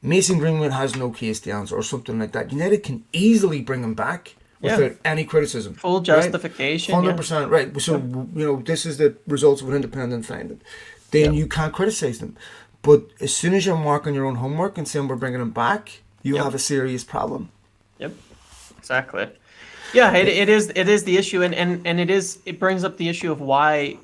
[0.01, 3.83] Mason Greenwood has no case to answer or something like that, United can easily bring
[3.83, 4.97] him back without yeah.
[5.05, 5.75] any criticism.
[5.75, 6.95] Full justification.
[6.95, 7.17] Hundred right?
[7.17, 7.81] percent right.
[7.81, 10.61] So you know this is the results of an independent finding.
[11.11, 12.37] Then you can't criticize them.
[12.83, 16.01] But as soon as you're marking your own homework and saying we're bringing them back,
[16.23, 16.45] you yep.
[16.45, 17.51] have a serious problem.
[17.99, 18.13] Yep,
[18.79, 19.29] exactly.
[19.93, 20.73] Yeah, it, it is.
[20.75, 22.41] It is the issue, and, and and it is.
[22.45, 23.99] It brings up the issue of why.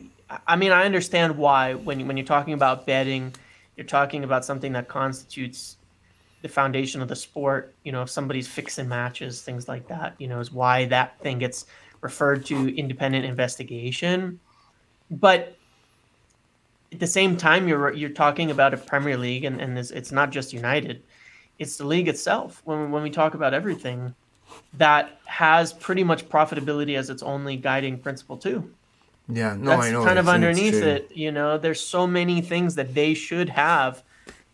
[0.46, 3.34] I mean, I understand why when when you're talking about betting,
[3.76, 5.76] you're talking about something that constitutes
[6.40, 7.74] the foundation of the sport.
[7.84, 10.14] You know, if somebody's fixing matches, things like that.
[10.18, 11.66] You know, is why that thing gets
[12.00, 14.40] referred to independent investigation.
[15.10, 15.56] But
[16.92, 20.12] at the same time, you're you're talking about a Premier League, and, and it's, it's
[20.12, 21.02] not just United;
[21.58, 22.60] it's the league itself.
[22.64, 24.14] When when we talk about everything,
[24.74, 28.70] that has pretty much profitability as its only guiding principle too.
[29.28, 29.98] Yeah, no, That's I know.
[30.00, 31.10] That's kind of underneath it.
[31.14, 34.02] You know, there's so many things that they should have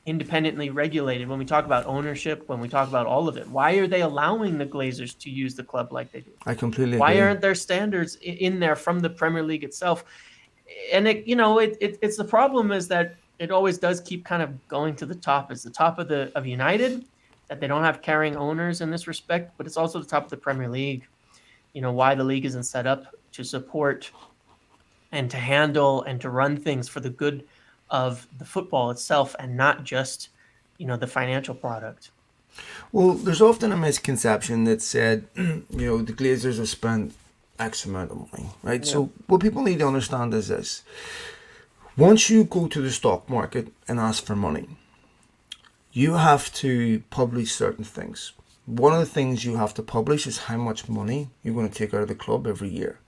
[0.06, 1.28] independently regulated.
[1.28, 4.02] When we talk about ownership, when we talk about all of it, why are they
[4.02, 6.30] allowing the Glazers to use the club like they do?
[6.46, 7.22] I completely Why agree.
[7.22, 10.04] aren't there standards in there from the Premier League itself?
[10.92, 14.24] And it, you know, it, it it's the problem is that it always does keep
[14.24, 15.50] kind of going to the top.
[15.50, 17.04] It's the top of the of United
[17.48, 20.30] that they don't have carrying owners in this respect, but it's also the top of
[20.30, 21.06] the Premier League.
[21.72, 24.10] You know why the league isn't set up to support
[25.12, 27.44] and to handle and to run things for the good
[27.90, 30.28] of the football itself and not just
[30.76, 32.10] you know the financial product.
[32.92, 37.14] Well, there's often a misconception that said, you know, the Glazers have spent
[37.58, 38.86] X amount of money, right?
[38.86, 40.82] So what people need to understand is this:
[41.96, 44.68] once you go to the stock market and ask for money,
[45.92, 48.32] you have to publish certain things.
[48.66, 51.74] One of the things you have to publish is how much money you're going to
[51.74, 53.00] take out of the club every year.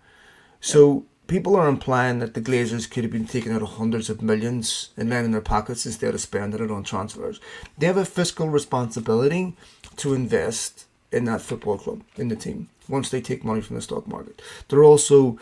[0.61, 4.91] So people are implying that the Glazers could have been taking out hundreds of millions
[4.97, 7.41] and in their pockets instead of spending it on transfers.
[7.79, 9.55] They have a fiscal responsibility
[9.97, 13.83] to invest in that football club, in the team, once they take money from the
[13.83, 14.41] stock market.
[14.69, 15.39] They're also,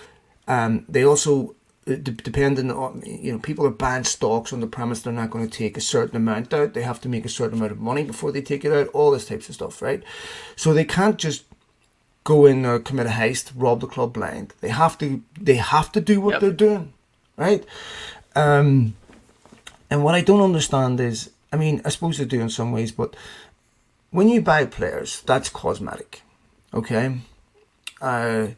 [0.46, 1.54] um, they also,
[1.87, 5.48] uh, depending on, you know, people are buying stocks on the premise they're not going
[5.48, 6.74] to take a certain amount out.
[6.74, 9.11] They have to make a certain amount of money before they take it out, all
[9.11, 10.02] this types of stuff, right?
[10.57, 11.44] So they can't just
[12.24, 14.52] go in there, commit a heist, rob the club blind.
[14.61, 16.40] They have to they have to do what Yep.
[16.40, 16.92] they're doing,
[17.37, 17.64] right?
[18.37, 18.94] Um,
[19.90, 22.92] and what I don't understand is, I mean, I suppose they do in some ways,
[22.92, 23.16] but
[24.10, 26.22] when you buy players, that's cosmetic,
[26.72, 27.18] okay?
[28.00, 28.48] Uh,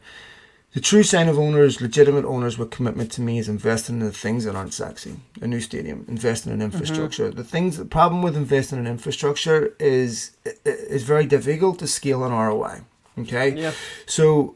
[0.73, 4.11] the true sign of owners, legitimate owners with commitment to me, is investing in the
[4.13, 5.15] things that aren't sexy.
[5.41, 7.29] A new stadium, investing in infrastructure.
[7.29, 10.31] The things, the problem with investing in infrastructure is
[10.63, 12.81] is very difficult to scale an ROI.
[13.19, 13.73] Okay, Yeah.
[14.05, 14.55] so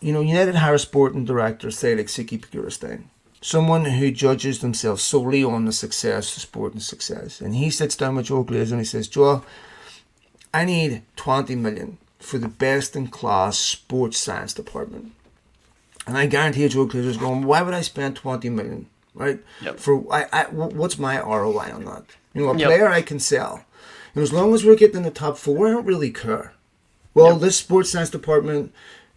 [0.00, 3.04] you know, United a sporting director, say like Txiki Begiristain,
[3.40, 8.16] someone who judges themselves solely on the success, the sporting success, and he sits down
[8.16, 9.44] with Joe Glazer and he says, Joe,
[10.54, 15.12] I need 20 million for the best in class sports science department.
[16.06, 19.40] And I guarantee you, Joe Glazer's going, why would I spend 20 million, right?
[19.62, 19.80] Yep.
[19.80, 22.04] For I, I, what's my ROI on that?
[22.34, 22.66] You know, a Yep.
[22.68, 23.64] player I can sell.
[24.14, 26.52] And as long as we're getting in the top four, I don't really care.
[27.14, 27.40] Well, Yep.
[27.40, 28.72] this sports science department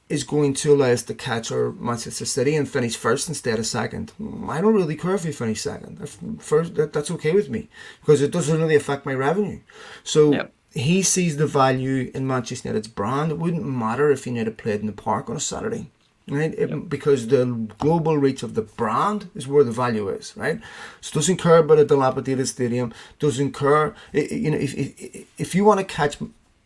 [0.09, 3.65] is going to allow us to catch our Manchester City and finish first instead of
[3.67, 4.13] second.
[4.19, 5.97] Mm, I don't really care if we finish second.
[6.39, 7.67] First, that, that's okay with me
[7.99, 9.59] because it doesn't really affect my revenue.
[10.03, 10.31] So.
[10.73, 13.31] He sees the value in Manchester United's brand.
[13.31, 15.89] It wouldn't matter if United played in the park on a Saturday.
[16.29, 17.45] Right, It- because the
[17.79, 20.59] global reach of the brand is where the value is, right?
[20.99, 22.93] So doesn't care about a dilapidated stadium.
[23.17, 26.17] Doesn't care, you know, if if, if you want to catch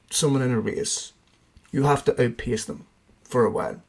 [0.10, 1.14] someone in a race,
[1.72, 2.88] you have to outpace them
[3.24, 3.80] for a while.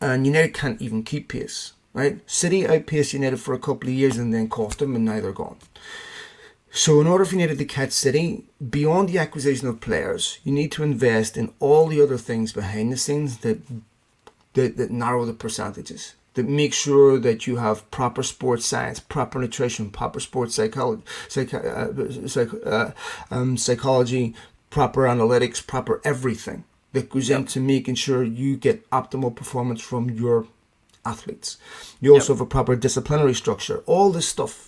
[0.00, 2.20] And United can't even keep pace, right?
[2.30, 5.32] City outpaced United for a couple of years and then caught them, and now they're
[5.32, 5.56] gone.
[6.70, 10.70] So, in order for United to catch City, beyond the acquisition of players, you need
[10.72, 13.60] to invest in all the other things behind the scenes that
[14.54, 16.14] that, that narrow the percentages.
[16.34, 21.52] That make sure that you have proper sports science, proper nutrition, proper sports psychology, psych,
[21.52, 21.88] uh,
[22.26, 22.90] psych, uh,
[23.30, 24.34] um, psychology,
[24.70, 30.46] proper analytics, proper everything that goes into making sure you get optimal performance from your
[31.04, 31.56] athletes.
[32.00, 33.82] You also have a proper disciplinary structure.
[33.86, 34.67] All this stuff,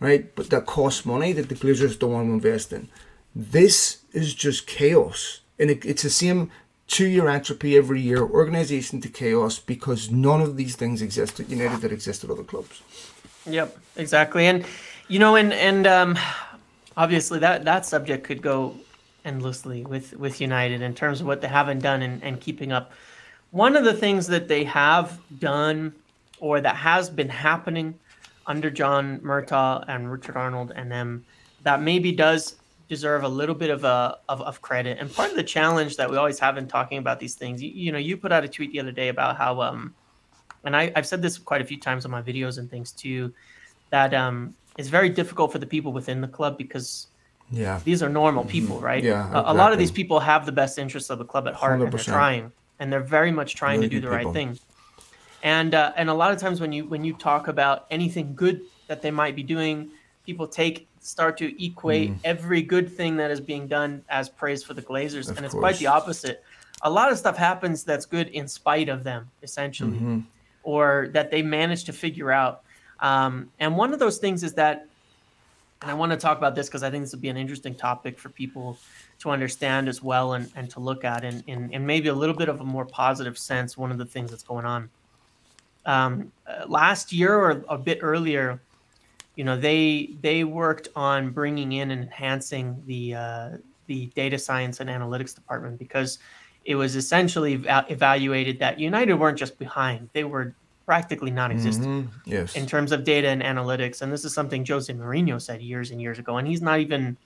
[0.00, 0.34] right?
[0.34, 2.88] But that costs money that the Glazers don't want to invest in.
[3.36, 6.50] This is just chaos, and it, it's the same
[6.88, 11.80] two-year entropy every year, organization to chaos, because none of these things exist at United
[11.82, 12.82] that exist at other clubs.
[13.46, 14.46] Yep, exactly.
[14.46, 14.66] And
[15.06, 16.18] you know, and and um,
[16.96, 18.74] obviously that that subject could go
[19.24, 22.92] endlessly with with United in terms of what they haven't done and, and keeping up.
[23.50, 25.94] One of the things that they have done
[26.38, 27.98] or that has been happening
[28.50, 31.24] under John Murtough and Richard Arnold and them
[31.62, 32.56] that maybe does
[32.88, 34.98] deserve a little bit of a of, of credit.
[35.00, 37.70] And part of the challenge that we always have in talking about these things, you,
[37.84, 39.94] you know, you put out a tweet the other day about how um
[40.64, 43.32] and I, I've said this quite a few times on my videos and things too,
[43.90, 47.06] that um, it's very difficult for the people within the club because
[47.52, 47.80] Yeah.
[47.84, 49.02] These are normal people, right?
[49.02, 51.54] Yeah, A, a lot of these people have the best interests of the club at
[51.54, 54.58] heart, and they're trying, and they're very much trying Really to do the right thing.
[55.42, 58.60] And uh, and a lot of times when you when you talk about anything good
[58.88, 59.90] that they might be doing,
[60.26, 64.74] people take start to equate every good thing that is being done as praise for
[64.74, 65.30] the Glazers, Mm.
[65.30, 66.44] Of and it's quite the opposite.
[66.82, 70.20] A lot of stuff happens that's good in spite of them, essentially, Mm-hmm.
[70.62, 72.62] or that they manage to figure out.
[73.00, 74.86] Um, and one of those things is that,
[75.80, 77.74] and I want to talk about this because I think this would be an interesting
[77.74, 78.76] topic for people
[79.20, 82.36] to understand as well and, and to look at in, in, in maybe a little
[82.36, 83.78] bit of a more positive sense.
[83.78, 84.90] One of the things that's going on.
[85.86, 88.60] Um, uh, last year or a bit earlier,
[89.36, 93.50] you know, they they worked on bringing in and enhancing the uh,
[93.86, 96.18] the data science and analytics department because
[96.66, 102.08] it was essentially eva- evaluated that United weren't just behind; they were practically non-existent Mhm.
[102.26, 102.56] Yes.
[102.56, 104.02] in terms of data and analytics.
[104.02, 106.36] And this is something Jose Mourinho said years and years ago.
[106.36, 107.16] And he's not even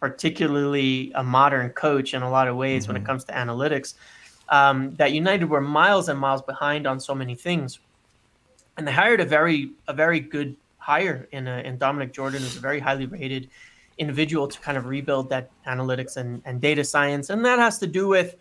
[0.00, 3.94] particularly a modern coach in a lot of ways when it comes to analytics.
[4.50, 7.80] Um, that United were miles and miles behind on so many things,
[8.76, 12.56] and they hired a very a very good hire in a, in Dominic Jordan, who's
[12.56, 13.50] a very highly rated
[13.98, 17.86] individual to kind of rebuild that analytics and, and data science, and that has to
[17.86, 18.36] do with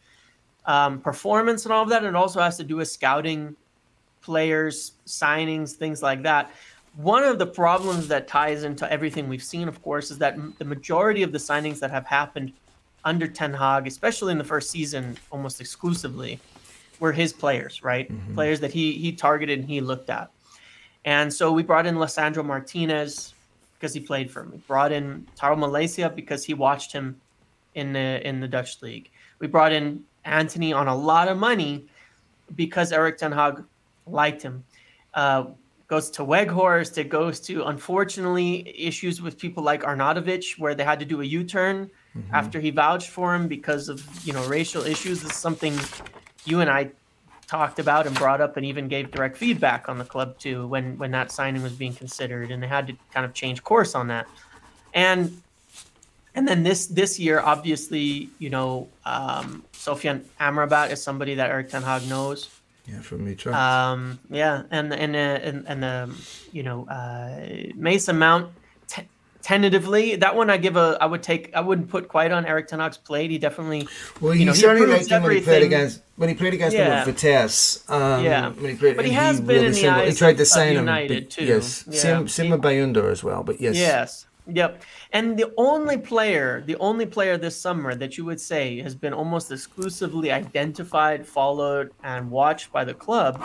[0.66, 3.56] um, performance and all of that, and it also has to do with scouting
[4.22, 6.52] players, signings, things like that.
[6.96, 10.66] One of the problems that ties into everything we've seen, of course, is that the
[10.66, 12.54] majority of the signings that have happened
[13.06, 16.40] under Ten Hag, especially in the first season, almost exclusively,
[17.00, 18.10] were his players, right?
[18.34, 20.32] Players that he he targeted and he looked at.
[21.06, 23.34] And so we brought in Lisandro Martinez
[23.76, 24.52] because he played for him.
[24.52, 27.20] We brought in Tyrell Malacia because he watched him
[27.76, 29.10] in the in the Dutch league.
[29.40, 31.86] We brought in Antony on a lot of money
[32.56, 33.64] because Eric Ten Hag
[34.06, 34.64] liked him.
[35.14, 35.46] Uh,
[35.88, 36.98] goes to Weghorst.
[36.98, 41.26] It goes to unfortunately issues with people like Arnautovic, where they had to do a
[42.18, 45.22] U-turn after he vouched for him because of you know racial issues.
[45.22, 45.78] This is something
[46.46, 46.92] you and I
[47.48, 50.98] talked about and brought up, and even gave direct feedback on the club too when
[50.98, 54.08] when that signing was being considered, and they had to kind of change course on
[54.08, 54.28] that.
[54.94, 55.42] And
[56.36, 61.70] and then this this year, obviously, you know, um, Sofyan Amrabat is somebody that Eric
[61.70, 62.50] Ten Hag knows.
[62.88, 63.52] yeah, from me too.
[63.54, 66.18] Um, yeah, and and uh, and, and um,
[66.52, 68.52] you know, uh, Mason Mount.
[69.48, 70.98] Tentatively, that one I give a.
[71.00, 71.52] I would take.
[71.56, 73.32] I wouldn't put quite on Eric Ten Hag's plate.
[73.32, 73.88] He definitely.
[74.20, 76.54] well, you he know, certainly proves liked him when he played against when he played
[76.54, 76.90] against Yeah.
[76.90, 77.90] them with Vitesse.
[77.90, 78.50] Um, Yeah.
[78.50, 80.80] when he played, But he has been in the eyes He tried to sign him.
[80.80, 81.46] United, but too.
[81.46, 81.98] Yes, Yeah.
[81.98, 83.42] same same with as well.
[83.42, 84.26] But yes, Yes.
[84.48, 84.84] Yep.
[85.14, 89.14] And the only player, the only player this summer that you would say has been
[89.14, 93.42] almost exclusively identified, followed, and watched by the club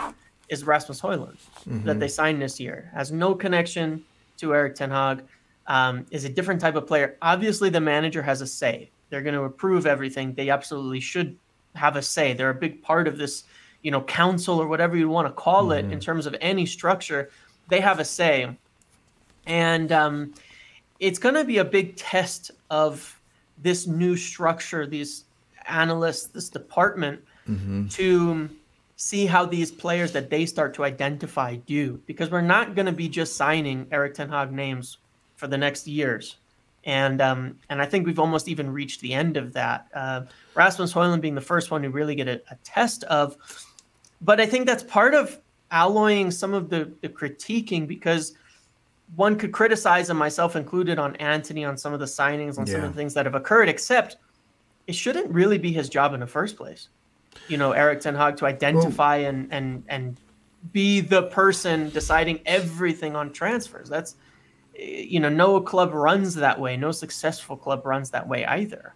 [0.49, 1.37] is Rasmus Højlund
[1.85, 2.91] that they signed this year.
[2.93, 4.03] Has no connection
[4.39, 5.23] to Eric Ten Hag.
[5.65, 7.17] Um, is a different type of player.
[7.21, 8.89] Obviously, the manager has a say.
[9.09, 10.33] They're going to approve everything.
[10.33, 11.37] They absolutely should
[11.75, 12.33] have a say.
[12.33, 13.43] They're a big part of this,
[13.81, 17.29] you know, council or whatever you want to call it in terms of any structure.
[17.69, 18.57] They have a say,
[19.45, 20.33] and um,
[20.99, 23.19] it's going to be a big test of
[23.61, 25.23] this new structure, these
[25.67, 27.21] analysts, this department,
[27.91, 28.49] to
[28.95, 32.01] see how these players that they start to identify do.
[32.05, 34.97] Because we're not going to be just signing Eric Ten Hag names
[35.43, 36.37] for the next years.
[36.85, 39.87] And um, and I think we've almost even reached the end of that.
[39.93, 40.21] Uh,
[40.55, 43.35] Rasmus Højlund being the first one to really get a, a test of.
[44.21, 45.37] But I think that's part of
[45.71, 48.35] alloying some of the, the critiquing because
[49.17, 52.81] one could criticize, and myself included, on Antony on some of the signings, on some
[52.81, 54.15] of the things that have occurred, except
[54.87, 56.87] it shouldn't really be his job in the first place.
[57.49, 60.17] You know, Eric Ten Hag to identify and and and
[60.71, 63.89] be the person deciding everything on transfers.
[63.89, 64.15] That's
[64.77, 66.77] you know, no club runs that way.
[66.77, 68.93] No successful club runs that way either.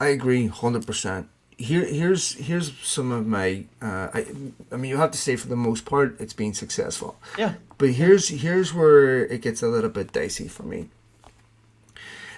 [0.00, 1.28] I agree, hundred percent.
[1.56, 3.64] Here, here's here's some of my.
[3.82, 4.26] Uh, I,
[4.70, 7.16] I mean, you have to say for the most part, it's been successful.
[7.36, 7.54] Yeah.
[7.78, 10.88] But here's here's where it gets a little bit dicey for me.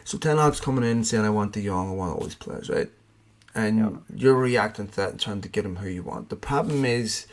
[0.05, 2.35] So Ten Hag's coming in and saying, "I want the young, I want all these
[2.35, 2.91] players," right?
[3.55, 6.29] And you're reacting to that and trying to get them who you want.
[6.29, 7.27] The problem is,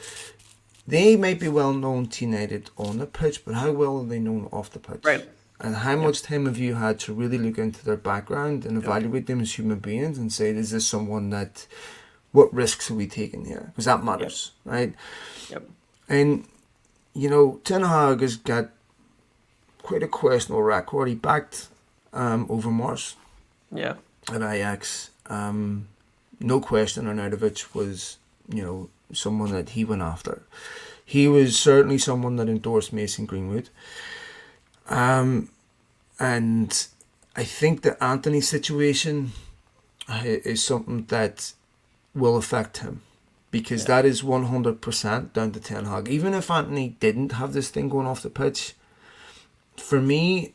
[0.88, 4.20] they might be well known to United on the pitch, but how well are they
[4.20, 5.02] known off the pitch?
[5.04, 5.28] Right.
[5.60, 9.26] And how much time have you had to really look into their background and evaluate
[9.26, 11.66] them as human beings and say, is this someone that,
[12.32, 13.66] what risks are we taking here?
[13.72, 14.94] Because that matters, right?
[15.50, 15.68] Yep.
[16.08, 16.46] And,
[17.16, 18.70] you know, Ten Hag has got
[19.82, 21.08] quite a questionable record.
[21.08, 21.70] He backed
[22.14, 23.16] um, Overmars
[23.74, 23.96] Yeah.
[24.32, 25.10] at Ajax.
[25.26, 25.88] Um,
[26.40, 30.44] no question, Arnautovic was, you know, someone that he went after.
[31.04, 33.70] He was certainly someone that endorsed Mason Greenwood.
[34.88, 35.50] Um,
[36.20, 36.88] and
[37.36, 39.32] I think the Antony situation
[40.10, 41.54] uh, is something that
[42.16, 43.02] will affect him
[43.52, 44.02] because yeah.
[44.02, 46.10] that is 100% down to Ten Hag.
[46.10, 48.74] Even if Antony didn't have this thing going off the pitch,
[49.78, 50.54] for me,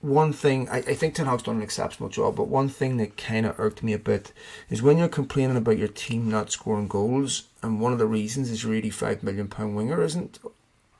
[0.00, 3.16] one thing, I, I think Ten Hag's done an exceptional job, but one thing that
[3.16, 4.32] kind of irked me a bit
[4.68, 8.50] is when you're complaining about your team not scoring goals, and one of the reasons
[8.50, 10.38] is your £85 million winger isn't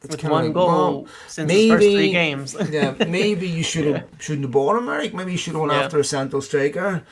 [0.02, 2.56] it's with one like, goal well, since maybe, his first three games.
[2.70, 5.12] yeah, maybe you should have shouldn't have bought him, Eric.
[5.12, 5.80] Maybe you should have went yeah.
[5.80, 7.02] after a central striker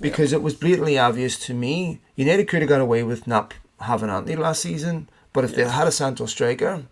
[0.00, 0.38] because yeah.
[0.38, 2.00] it was blatantly obvious to me.
[2.16, 5.64] United could have got away with not having Antony last season, but if yeah.
[5.64, 6.84] they had a central striker,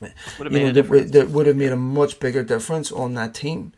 [0.00, 3.72] would you know, that, that would have made a much bigger difference on that team.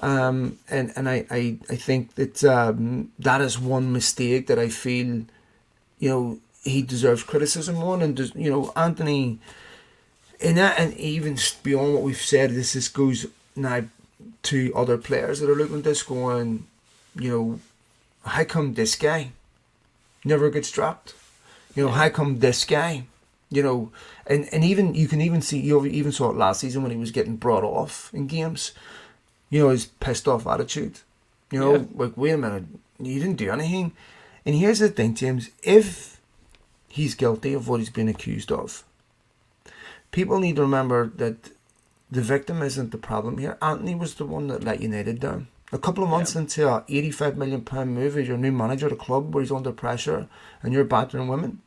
[0.00, 4.68] Um, and and I, I, I think that um, that is one mistake that I
[4.68, 5.24] feel,
[5.98, 8.02] you know, he deserves criticism on.
[8.02, 9.40] And you know, Antony
[10.40, 13.26] in that, and even beyond what we've said, this this goes
[13.56, 13.82] now
[14.44, 16.66] to other players that are looking at this going,
[17.16, 17.60] you know,
[18.24, 19.32] how come this guy
[20.24, 21.14] never gets dropped?
[21.74, 23.04] You know, how come this guy?
[23.50, 23.92] You know,
[24.26, 26.98] and, and even you can even see you even saw it last season when he
[26.98, 28.72] was getting brought off in games.
[29.50, 31.00] You know, his pissed off attitude.
[31.50, 31.84] You know, yeah.
[31.94, 32.64] like wait a minute,
[33.00, 33.92] you didn't do anything.
[34.44, 36.20] And here's the thing, James, if
[36.88, 38.84] he's guilty of what he's been accused of,
[40.10, 41.50] people need to remember that
[42.10, 43.58] the victim isn't the problem here.
[43.60, 45.48] Antony was the one that let United down.
[45.70, 46.40] A couple of months yeah.
[46.40, 49.52] into a eighty-five million pound move as your new manager at a club where he's
[49.52, 50.26] under pressure
[50.62, 51.60] and you're battering women.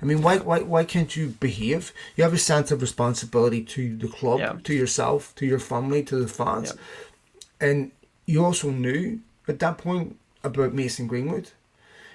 [0.00, 1.92] I mean, why, why, why can't you behave?
[2.16, 4.56] You have a sense of responsibility to the club, yeah.
[4.64, 7.68] to yourself, to your family, to the fans, yeah.
[7.68, 7.92] and
[8.26, 11.50] you also knew at that point about Mason Greenwood,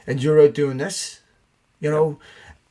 [0.07, 1.21] and you're out doing this,
[1.79, 2.19] you know.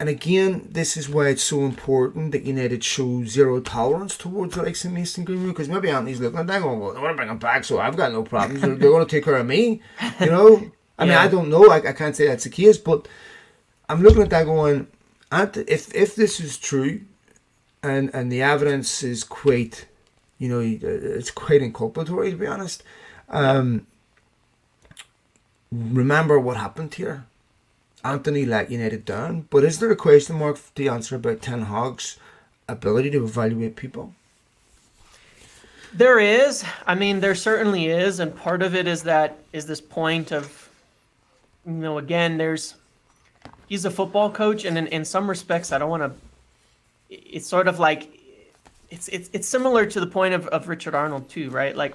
[0.01, 4.63] And again, this is why it's so important that United show zero tolerance towards the
[4.63, 7.17] likes of Mason Greenwood because maybe Antony's looking at that going, well, I want to
[7.17, 8.61] bring him back, so I've got no problems.
[8.61, 9.83] they're, they're going to take care of me,
[10.21, 10.71] you know.
[10.99, 11.69] I mean, I don't know.
[11.69, 13.09] I, I can't say that's the case, but
[13.89, 14.87] I'm looking at that going,
[15.33, 17.01] if if this is true,
[17.83, 19.87] and and the evidence is quite,
[20.39, 22.85] you know, it's quite inculpatory to be honest.
[23.29, 23.87] Um,
[25.73, 27.27] remember what happened here.
[28.05, 32.19] Antony let United down, but is there a question mark to answer about Ten Hag's
[32.69, 34.15] ability to evaluate people?
[35.93, 36.65] There is.
[36.87, 40.69] I mean, there certainly is, and part of it is that is this point of,
[41.67, 42.75] you know, again, there's,
[43.69, 46.13] he's a football coach, and in, in some respects, I don't want to.
[47.11, 48.11] It's sort of like,
[48.91, 51.75] it's it's it's similar to the point of of Richard Arnold too, right?
[51.75, 51.95] Like,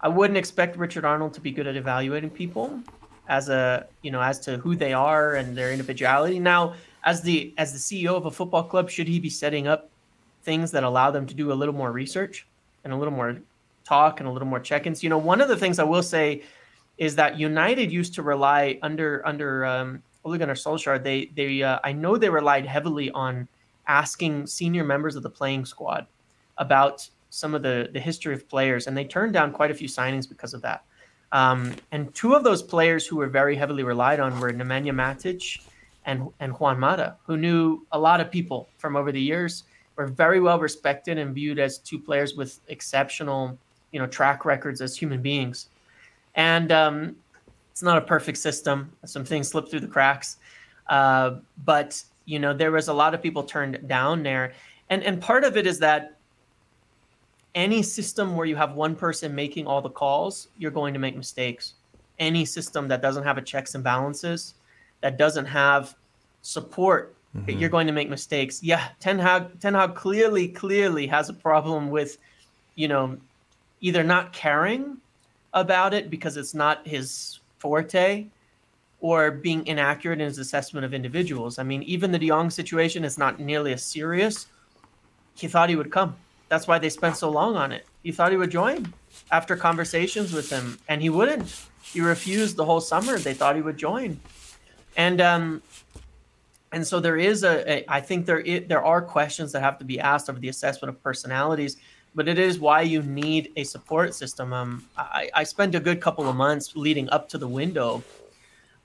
[0.00, 2.82] I wouldn't expect Richard Arnold to be good at evaluating people
[3.28, 6.38] as a you know as to who they are and their individuality.
[6.38, 6.74] Now,
[7.04, 9.90] as the as the CEO of a football club, should he be setting up
[10.42, 12.46] things that allow them to do a little more research
[12.84, 13.38] and a little more
[13.84, 15.02] talk and a little more check-ins?
[15.02, 16.42] You know, one of the things I will say
[16.96, 21.02] is that United used to rely under under um, Ole Gunnar Solskjaer.
[21.02, 23.46] They they uh, I know they relied heavily on
[23.86, 26.06] asking senior members of the playing squad
[26.56, 29.88] about some of the the history of players, and they turned down quite a few
[29.88, 30.84] signings because of that.
[31.32, 35.60] Um, and two of those players who were very heavily relied on were Nemanja Matic
[36.06, 39.64] and, and Juan Mata, who knew a lot of people from over the years,
[39.96, 43.58] were very well respected and viewed as two players with exceptional,
[43.90, 45.68] you know, track records as human beings.
[46.34, 47.16] And um,
[47.72, 48.90] it's not a perfect system.
[49.04, 50.38] Some things slip through the cracks.
[50.88, 54.52] Uh, but, you know, there was a lot of people turned down there.
[54.88, 56.17] And, and part of it is that
[57.58, 61.16] any system where you have one person making all the calls, you're going to make
[61.16, 61.74] mistakes.
[62.20, 64.54] Any system that doesn't have a checks and balances,
[65.00, 65.96] that doesn't have
[66.40, 67.50] support, mm-hmm.
[67.58, 68.62] you're going to make mistakes.
[68.62, 72.18] Yeah, Ten Hag, Ten Hag clearly, clearly has a problem with,
[72.76, 73.18] you know,
[73.80, 74.98] either not caring
[75.52, 78.26] about it because it's not his forte,
[79.00, 81.58] or being inaccurate in his assessment of individuals.
[81.58, 84.46] I mean, even the De Jong situation is not nearly as serious.
[85.34, 86.14] He thought he would come
[86.48, 87.86] that's why they spent so long on it.
[88.02, 88.92] He thought he would join
[89.30, 91.54] after conversations with him, and he wouldn't.
[91.82, 93.18] He refused the whole summer.
[93.18, 94.20] They thought he would join,
[94.96, 95.62] and um,
[96.72, 99.78] and so there is a, a I think there is, there are questions that have
[99.78, 101.76] to be asked of the assessment of personalities,
[102.14, 104.52] but it is why you need a support system.
[104.52, 108.02] Um, I, I spent a good couple of months leading up to the window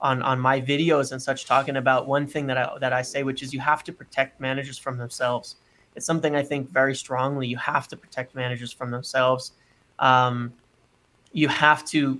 [0.02, 3.24] on on my videos and such talking about one thing that I that I say,
[3.24, 5.56] which is you have to protect managers from themselves
[5.96, 7.48] it's something I think very strongly.
[7.48, 9.52] You have to protect managers from themselves.
[10.00, 10.54] Um,
[11.32, 12.20] you have to.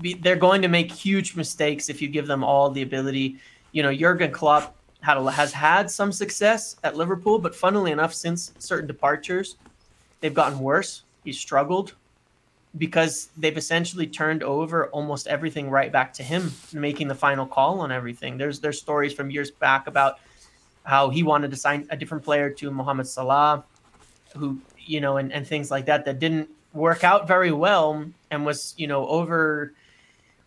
[0.00, 3.36] Be, they're going to make huge mistakes if you give them all the ability.
[3.72, 8.14] You know, Jurgen Klopp had a, has had some success at Liverpool, but funnily enough,
[8.14, 9.56] since certain departures,
[10.20, 11.02] they've gotten worse.
[11.24, 11.94] He's struggled.
[12.78, 17.80] because they've essentially turned over almost everything right back to him, making the final call
[17.80, 18.38] on everything.
[18.38, 20.20] There's there's stories from years back about
[20.84, 23.64] how he wanted to sign a different player to Mohamed Salah,
[24.36, 28.46] who you know, and, and things like that that didn't work out very well and
[28.46, 29.74] was you know over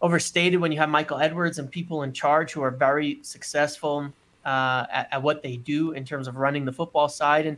[0.02, 4.12] overstated when you have Michael Edwards and people in charge who are very successful
[4.46, 7.46] uh, at, at what they do in terms of running the football side.
[7.46, 7.58] And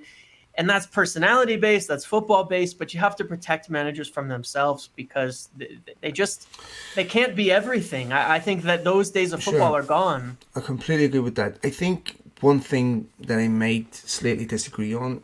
[0.55, 4.89] and that's personality based that's football based but you have to protect managers from themselves
[4.95, 6.47] because they, they just
[6.95, 8.11] they can't be everything.
[8.11, 9.81] I, I, think that those days of football sure.
[9.81, 10.37] are gone.
[10.55, 11.57] I completely agree with that.
[11.63, 15.21] I think one thing that i might slightly disagree on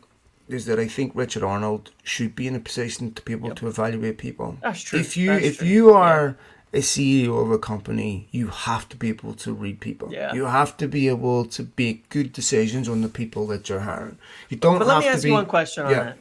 [0.48, 3.56] is that i think richard arnold should be in a position to be able yep.
[3.56, 5.68] to evaluate people that's true if you that's if true.
[5.68, 6.44] you are yeah
[6.74, 10.12] a CEO of a company, you have to be able to read people.
[10.12, 10.34] Yeah.
[10.34, 14.18] You have to be able to make good decisions on the people that you're hiring.
[14.48, 16.02] You don't but let me ask be, you one question on yeah.
[16.02, 16.18] that.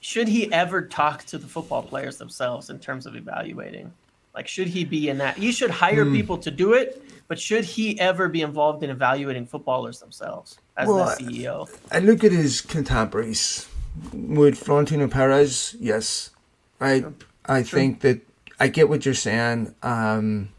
[0.00, 3.92] Should he ever talk to the football players themselves in terms of evaluating?
[4.34, 5.36] Like, should he be in that?
[5.36, 6.14] He should hire mm.
[6.14, 7.02] people to do it,
[7.32, 11.66] but should he ever be involved in evaluating footballers themselves as well, the CEO?
[11.90, 13.66] I look at his contemporaries.
[14.12, 16.28] With Florentino Perez, yes.
[16.78, 17.14] I sure.
[17.46, 17.78] I sure.
[17.78, 18.20] think that
[18.60, 19.74] I get what you're saying.
[19.82, 20.50] Um,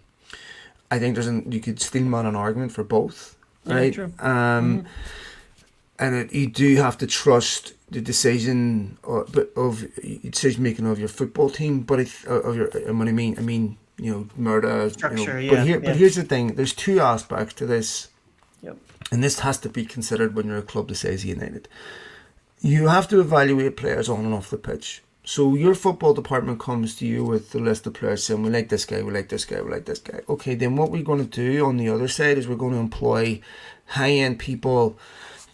[0.89, 3.95] I think there's an you could still mount an argument for both, right?
[3.95, 4.87] Yeah, um, mm-hmm.
[5.99, 9.85] and it, you do have to trust the decision of, of
[10.27, 13.41] decision making of your football team, but if, of your and what I mean, I
[13.41, 15.19] mean you know murder structure.
[15.19, 15.89] You know, yeah, but here, yeah.
[15.89, 18.09] but here's the thing: there's two aspects to this,
[18.61, 18.77] yep.
[19.11, 21.67] and this has to be considered when you're a club that says United.
[22.61, 25.03] You have to evaluate players on and off the pitch.
[25.25, 28.67] So your football department comes to you with the list of players saying, we like
[28.67, 30.19] this guy, we like this guy, we like this guy.
[30.27, 32.79] Okay, then what we're going to do on the other side is we're going to
[32.79, 33.39] employ
[33.85, 34.97] high-end people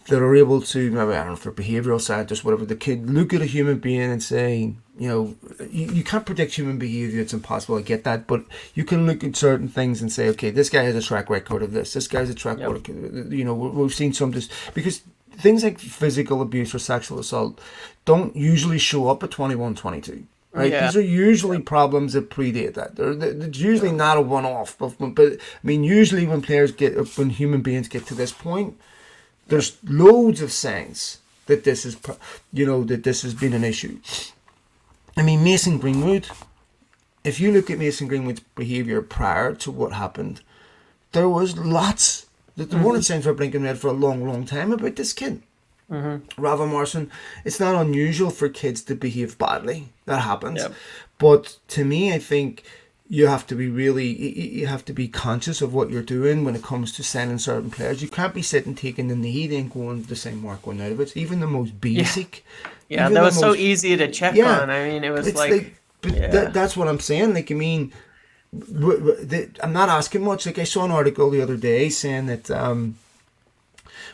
[0.06, 3.10] that are able to, maybe, I don't know if they're behavioural scientists, whatever, they could
[3.10, 5.36] look at a human being and say, you know,
[5.70, 8.44] you, you can't predict human behaviour, it's impossible, I get that, but
[8.74, 11.62] you can look at certain things and say, okay, this guy has a track record
[11.62, 12.70] of this, this guy's a track yep.
[12.70, 17.60] record, you know, we've seen some this, because things like physical abuse or sexual assault
[18.04, 20.24] don't usually show up at 21, 22.
[20.52, 20.86] Right, yeah.
[20.86, 22.96] these are usually problems that predate that.
[22.96, 23.96] They're, they're usually yeah.
[23.96, 28.04] not a one-off, but, but I mean, usually when players get, when human beings get
[28.06, 28.76] to this point,
[29.50, 31.96] there's loads of signs that this is,
[32.52, 34.00] you know, that this has been an issue.
[35.16, 36.28] I mean, Mason Greenwood.
[37.22, 40.40] If you look at Mason Greenwood's behaviour prior to what happened,
[41.12, 42.26] there was lots
[42.56, 42.84] the, the mm-hmm.
[42.84, 45.42] warning signs were blinking red for a long, long time about this kid.
[45.90, 46.40] Mm-hmm.
[46.40, 47.10] Rafa Marcin,
[47.44, 49.88] it's not unusual for kids to behave badly.
[50.04, 50.60] That happens.
[50.60, 50.74] Yep.
[51.18, 52.64] But to me, I think
[53.12, 56.54] you have to be really, you have to be conscious of what you're doing when
[56.54, 58.00] it comes to sending certain players.
[58.00, 60.92] You can't be sitting taking in the knee and going the same work one out
[60.92, 61.16] of it.
[61.16, 62.44] Even the most basic.
[62.88, 64.70] Yeah, yeah that was most, so easy to check yeah, on.
[64.70, 65.50] I mean, it was like.
[65.50, 66.28] like but yeah.
[66.28, 67.34] that, that's what I'm saying.
[67.34, 67.92] Like, I mean,
[68.52, 70.46] I'm not asking much.
[70.46, 72.96] Like I saw an article the other day saying that um,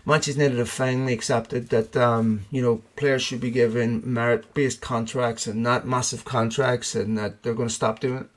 [0.07, 5.47] Manchester United have finally accepted that um, you know players should be given merit-based contracts
[5.47, 8.29] and not massive contracts, and that they're going to stop doing it.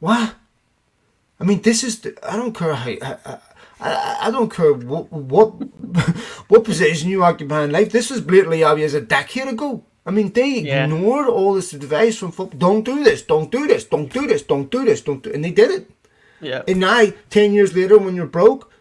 [0.00, 0.34] What?
[1.40, 2.00] I mean, this is.
[2.00, 2.90] The, I don't care how.
[2.90, 3.38] I,
[3.80, 5.48] I, I don't care what what
[6.48, 7.92] what position you occupy in life.
[7.92, 9.84] This was blatantly obvious a decade ago.
[10.06, 10.84] I mean, they yeah.
[10.84, 12.58] ignored all this advice from football.
[12.58, 13.22] Don't do this.
[13.22, 13.84] Don't do this.
[13.84, 14.42] Don't do this.
[14.42, 15.00] Don't do this.
[15.00, 15.32] Don't do.
[15.32, 15.90] And they did it.
[16.40, 16.62] Yeah.
[16.68, 18.72] And now, ten years later, when you're broke,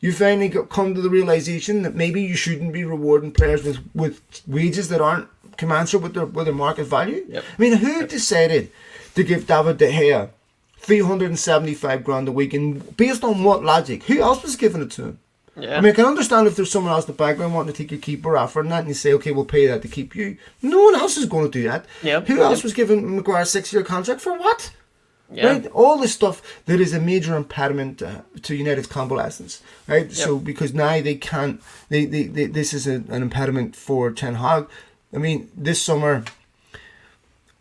[0.00, 4.20] you finally come to the realization that maybe you shouldn't be rewarding players with, with
[4.46, 7.24] wages that aren't commensurate with their with their market value.
[7.28, 7.44] Yep.
[7.58, 8.08] I mean, who yep.
[8.08, 8.70] decided
[9.14, 10.30] to give David De Gea
[10.84, 14.04] three hundred and seventy five grand a week, and based on what logic?
[14.04, 15.18] Who else was giving it to him?
[15.56, 15.78] Yeah.
[15.78, 17.92] I mean, I can understand if there's someone else in the background wanting to take
[17.92, 20.36] your keeper offer and that, and you say, okay, we'll pay that to keep you.
[20.62, 21.86] No one else is going to do that.
[22.02, 22.26] Yep.
[22.26, 24.72] Who else was giving Maguire a six year contract for what?
[25.32, 25.46] Yeah.
[25.46, 25.66] Right?
[25.68, 30.06] All this stuff that is a major impediment uh, to United's convalescence, right?
[30.06, 30.12] Yep.
[30.12, 34.34] So because now they can't, they, they, they this is a, an impediment for Ten
[34.34, 34.68] Hag.
[35.14, 36.24] I mean, this summer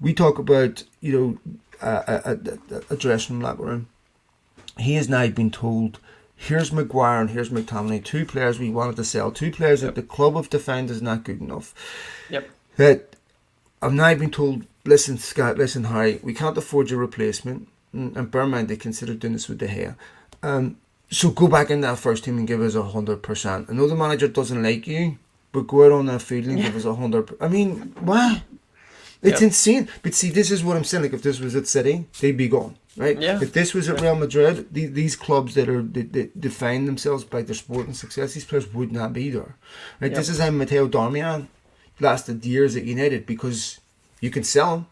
[0.01, 1.53] we talk about you know
[1.83, 2.37] a,
[2.71, 3.87] a, a dressing room room.
[4.77, 5.99] He has now been told
[6.35, 9.95] here's Maguire and here's McTominay, two players we wanted to sell, two players yep.
[9.95, 11.73] that the club have defined as not good enough.
[12.29, 12.49] Yep.
[12.77, 13.15] That
[13.81, 17.67] I've now been told, listen, Scott, listen, Harry, we can't afford your replacement.
[17.91, 19.95] And, and bear in mind, they considered doing this with De Gea.
[20.41, 20.77] Um,
[21.09, 23.69] so go back in that first team and give us a hundred percent.
[23.69, 25.19] I know the manager doesn't like you,
[25.51, 26.65] but go out on that field and yeah.
[26.65, 27.29] give us a hundred.
[27.39, 28.41] I mean, what?
[29.23, 29.47] It's yep.
[29.47, 29.89] insane.
[30.03, 31.03] But see, this is what I'm saying.
[31.03, 33.19] Like, if this was at City, they'd be gone right?
[33.19, 33.39] Yeah.
[33.41, 37.23] If this was at Real Madrid, the, these clubs that are that, that, define themselves
[37.23, 39.55] by their sporting success, these players would not be there.
[39.99, 40.11] Right?
[40.11, 40.15] Yep.
[40.15, 41.47] This is how Matteo Darmian
[41.99, 43.79] lasted years at United because
[44.19, 44.85] you can sell him,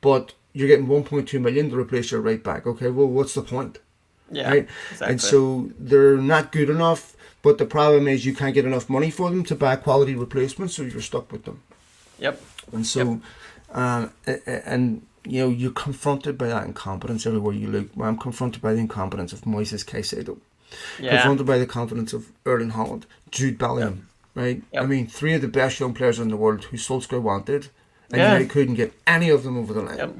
[0.00, 2.66] but you're getting 1.2 million to replace your right back.
[2.66, 3.78] Okay, well, what's the point?
[4.30, 4.68] Yeah, right?
[4.90, 5.12] exactly.
[5.12, 9.10] And so they're not good enough, but the problem is you can't get enough money
[9.10, 11.62] for them to buy quality replacements, so you're stuck with them.
[12.18, 12.40] Yep.
[12.72, 13.20] And so,
[13.74, 14.10] um,
[14.46, 17.88] and you know, you're confronted by that incompetence everywhere you look.
[18.00, 20.38] I'm confronted by the incompetence of Moises Caicedo,
[20.98, 21.12] Yeah.
[21.12, 24.62] confronted by the confidence of Erling Haaland, Jude Bellingham, right?
[24.78, 27.68] I mean, three of the best young players in the world who Solskjaer wanted,
[28.10, 28.32] and Yeah.
[28.32, 29.96] United couldn't get any of them over the line.
[29.96, 30.14] Yep.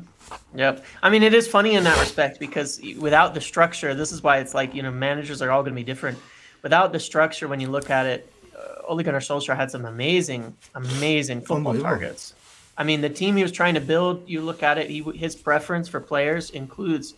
[0.54, 0.84] Yep.
[1.02, 4.38] I mean, it is funny in that respect because without the structure, this is why
[4.38, 6.18] it's like, you know, managers are all going to be different.
[6.62, 10.54] Without the structure, when you look at it, uh, Ole Gunnar Solskjaer had some amazing,
[10.74, 12.32] amazing football targets.
[12.76, 15.36] I mean, the team he was trying to build, you look at it, he, his
[15.36, 17.14] preference for players includes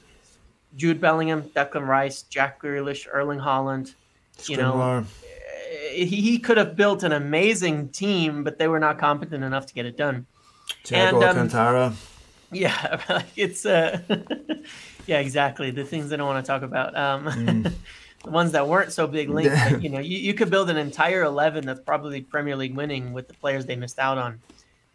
[0.77, 3.95] Jude Bellingham, Declan Rice, Jack Grealish, Erling Haaland.
[4.45, 5.05] You know,
[5.91, 9.75] he, he could have built an amazing team, but they were not competent enough to
[9.75, 10.27] get it done.
[10.85, 11.49] Thiago and, um,
[12.53, 14.01] Yeah, it's uh,
[15.07, 15.71] yeah, exactly.
[15.71, 16.97] The things I don't want to talk about.
[16.97, 17.63] Um,
[18.25, 19.55] the ones that weren't so big linked.
[19.55, 23.13] but, you know, you, you could build an entire eleven that's probably Premier League winning
[23.13, 24.41] with the players they missed out on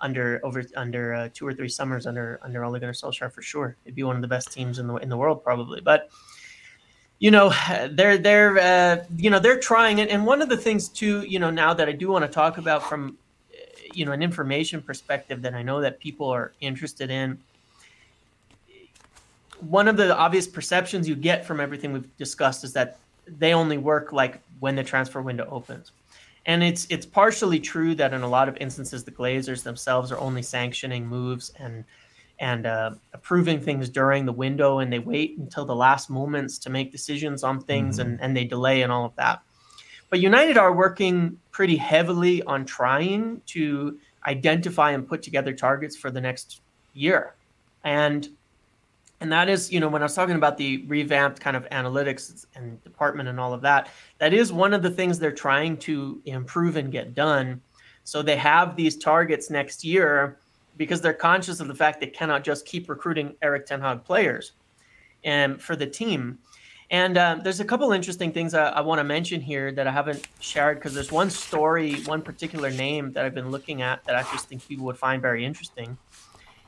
[0.01, 3.75] under over under uh, two or three summers under under Ole Gunnar Solskjaer for sure.
[3.85, 6.09] It'd be one of the best teams in the in the world probably, but.
[7.23, 7.53] You know,
[7.91, 11.37] they're they're uh, you know they're trying it, and one of the things too, you
[11.37, 13.15] know, now that I do want to talk about from
[13.93, 17.37] you know an information perspective that I know that people are interested in.
[19.59, 22.97] One of the obvious perceptions you get from everything we've discussed is that
[23.27, 25.91] they only work like when the transfer window opens.
[26.45, 30.19] And it's it's partially true that in a lot of instances the Glazers themselves are
[30.19, 31.83] only sanctioning moves and
[32.39, 36.71] and uh, approving things during the window, and they wait until the last moments to
[36.71, 39.43] make decisions on things, and, and they delay and all of that.
[40.09, 46.09] But United are working pretty heavily on trying to identify and put together targets for
[46.09, 46.61] the next
[46.93, 47.35] year.
[47.83, 48.27] And
[49.21, 52.47] and that is, you know, when I was talking about the revamped kind of analytics
[52.55, 56.19] and department and all of that, that is one of the things they're trying to
[56.25, 57.61] improve and get done.
[58.03, 60.39] So they have these targets next year
[60.75, 64.53] because they're conscious of the fact they cannot just keep recruiting Eric Ten Hag players
[65.23, 66.39] and for the team.
[66.89, 69.91] And um, there's a couple interesting things I, I want to mention here that I
[69.91, 74.15] haven't shared because there's one story, one particular name that I've been looking at that
[74.15, 75.95] I just think people would find very interesting.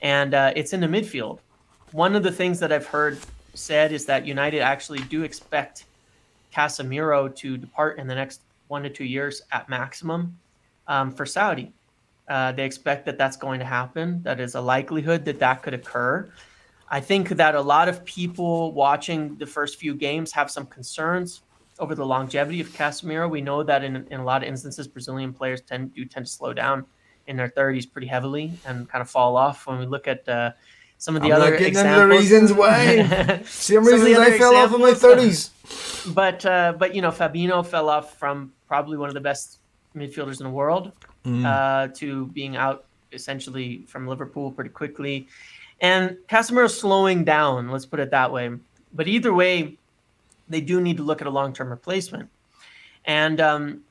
[0.03, 1.39] And uh, it's in the midfield.
[1.93, 3.19] One of the things that I've heard
[3.53, 5.85] said is that United actually do expect
[6.51, 10.35] Casemiro to depart in the next one to two years at maximum
[10.87, 11.71] um, for Saudi.
[12.27, 14.23] Uh, they expect that that's going to happen.
[14.23, 16.27] That is a likelihood that that could occur.
[16.89, 21.41] I think that a lot of people watching the first few games have some concerns
[21.77, 23.29] over the longevity of Casemiro.
[23.29, 26.31] We know that in, in a lot of instances, Brazilian players tend do tend to
[26.31, 26.87] slow down
[27.27, 29.67] in their 30s pretty heavily and kind of fall off.
[29.67, 30.53] When we look at uh,
[31.03, 33.41] some of the I'm other not getting into examples, the reasons why.
[33.43, 35.49] Same Some reasons I fell off in my thirties.
[36.13, 39.59] but uh, but you know Fabinho fell off from probably one of the best
[39.93, 40.93] midfielders in the world
[41.25, 45.27] uh, to being out essentially from Liverpool pretty quickly,
[45.81, 47.69] and Casemiro slowing down.
[47.69, 48.51] Let's put it that way.
[48.93, 49.77] But either way,
[50.47, 52.29] they do need to look at a long-term replacement,
[53.03, 53.81] and um,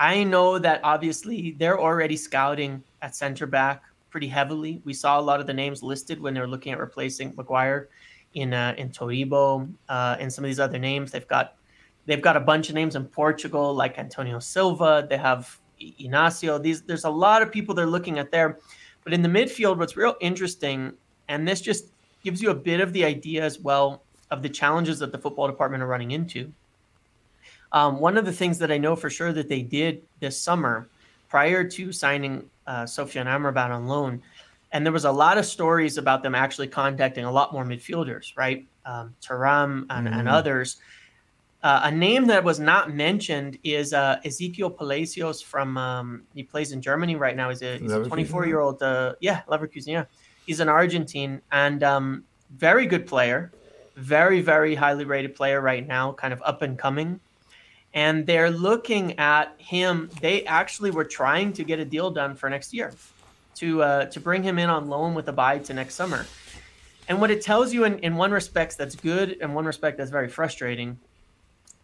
[0.00, 3.84] I know that obviously they're already scouting at center back
[4.16, 4.80] pretty heavily.
[4.86, 7.90] We saw a lot of the names listed when they were looking at replacing Maguire
[8.32, 11.12] in uh, in Todibo uh, and some of these other names.
[11.12, 11.56] They've got
[12.06, 15.06] they've got a bunch of names in Portugal like Antonio Silva.
[15.06, 15.60] They have
[16.00, 16.62] Inacio.
[16.62, 18.58] These there's a lot of people they're looking at there.
[19.04, 20.94] But in the midfield, what's real interesting,
[21.28, 21.92] and this just
[22.24, 25.46] gives you a bit of the idea as well of the challenges that the football
[25.46, 26.50] department are running into.
[27.72, 30.88] Um, one of the things that I know for sure that they did this summer,
[31.28, 34.22] prior to signing uh, Sofyan Amrabat on loan,
[34.72, 38.36] and there was a lot of stories about them actually contacting a lot more midfielders,
[38.36, 38.66] right?
[38.84, 40.32] Um, Taram and, and Mhm.
[40.32, 40.76] others.
[41.62, 45.76] Uh, a name that was not mentioned is uh, Exequiel Palacios from.
[45.76, 47.48] Um, he plays in Germany right now.
[47.48, 48.82] He's a, he's a 24 year old.
[48.82, 49.88] Uh, yeah, Leverkusen.
[49.88, 50.04] Yeah,
[50.46, 53.50] he's an Argentine and um, very good player,
[53.96, 57.18] very very highly rated player right now, kind of up and coming.
[57.96, 60.10] And they're looking at him.
[60.20, 62.92] They actually were trying to get a deal done for next year,
[63.54, 66.26] to uh, to bring him in on loan with a buy to next summer.
[67.08, 70.10] And what it tells you in, in one respect that's good, and one respect that's
[70.10, 70.98] very frustrating,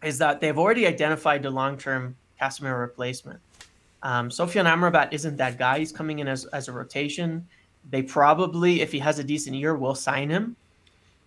[0.02, 3.40] is that they've already identified the long-term Casemiro replacement.
[4.02, 5.78] Um, Sofyan Amrabat isn't that guy.
[5.78, 7.46] He's coming in as, as a rotation.
[7.88, 10.56] They probably, if he has a decent year, will sign him.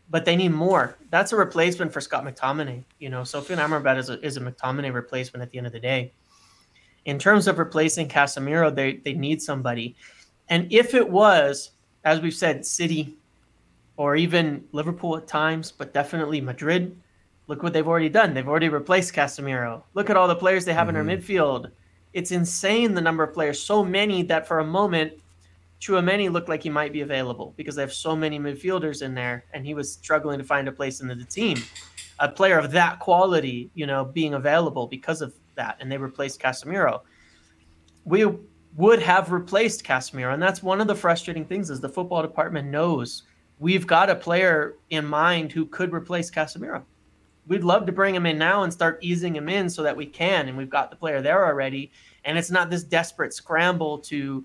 [0.09, 0.97] But they need more.
[1.09, 2.83] That's a replacement for Scott McTominay.
[2.99, 5.79] You know, Sofyan Amrabat is a, is a McTominay replacement at the end of the
[5.79, 6.11] day.
[7.05, 9.95] In terms of replacing Casemiro, they, they need somebody.
[10.49, 11.71] And if it was,
[12.03, 13.15] as we've said, City,
[13.97, 16.97] or even Liverpool at times, but definitely Madrid.
[17.47, 18.33] Look what they've already done.
[18.33, 19.83] They've already replaced Casemiro.
[19.93, 20.97] Look at all the players they have mm-hmm.
[20.97, 21.71] in their midfield.
[22.13, 25.13] It's insane the number of players, so many that for a moment,
[25.79, 29.45] Tchouameni looked like he might be available because they have so many midfielders in there,
[29.53, 31.61] and he was struggling to find a place in the team.
[32.19, 36.41] A player of that quality, you know, being available because of that, and they replaced
[36.41, 37.01] Casemiro.
[38.05, 38.25] We
[38.77, 42.69] would have replaced Casemiro, and that's one of the frustrating things is the football department
[42.69, 43.23] knows
[43.59, 46.83] we've got a player in mind who could replace Casemiro.
[47.47, 50.05] We'd love to bring him in now and start easing him in so that we
[50.05, 51.91] can, and we've got the player there already.
[52.23, 54.43] And it's not this desperate scramble to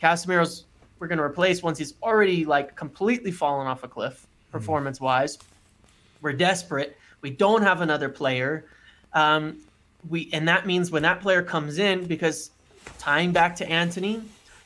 [0.00, 0.66] Casemiro's
[1.02, 4.52] we're going to replace once he's already like completely fallen off a cliff hmm.
[4.52, 5.36] performance wise.
[6.20, 6.96] We're desperate.
[7.22, 8.66] We don't have another player.
[9.12, 9.58] Um,
[10.08, 12.52] we and that means when that player comes in, because
[13.00, 14.22] tying back to Antony,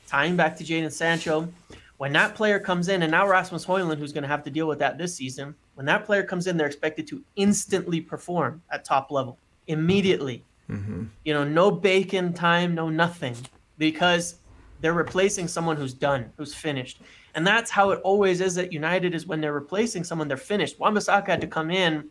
[0.06, 1.48] tying back to Jadon Sancho,
[1.96, 4.68] when that player comes in, and now Rasmus Højlund, who's going to have to deal
[4.68, 8.84] with that this season, when that player comes in, they're expected to instantly perform at
[8.84, 10.44] top level immediately.
[10.68, 11.04] Mm-hmm.
[11.24, 13.36] You know, no bacon time, no nothing,
[13.78, 14.34] because
[14.80, 17.00] they're replacing someone who's done, who's finished.
[17.34, 20.78] And that's how it always is at United is when they're replacing someone, they're finished.
[20.78, 22.08] Wan-Bissaka had to come in,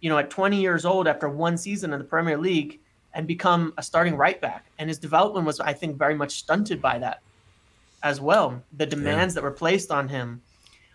[0.00, 2.80] you know, at 20 years old after one season in the Premier League
[3.14, 4.66] and become a starting right back.
[4.78, 7.22] And his development was, I think, very much stunted by that
[8.02, 8.62] as well.
[8.76, 9.40] The demands yeah.
[9.40, 10.42] that were placed on him.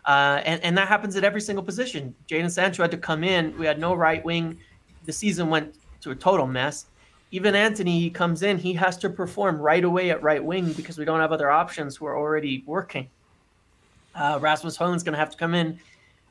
[0.05, 2.15] Uh, and, and that happens at every single position.
[2.29, 3.57] Jadon Sancho had to come in.
[3.57, 4.57] We had no right wing.
[5.05, 6.85] The season went to a total mess
[7.31, 10.97] even Antony he comes in, he has to perform right away at right wing because
[10.97, 13.09] we don't have other options who are already working.
[14.15, 15.79] Uh, Rasmus Højlund's going to have to come in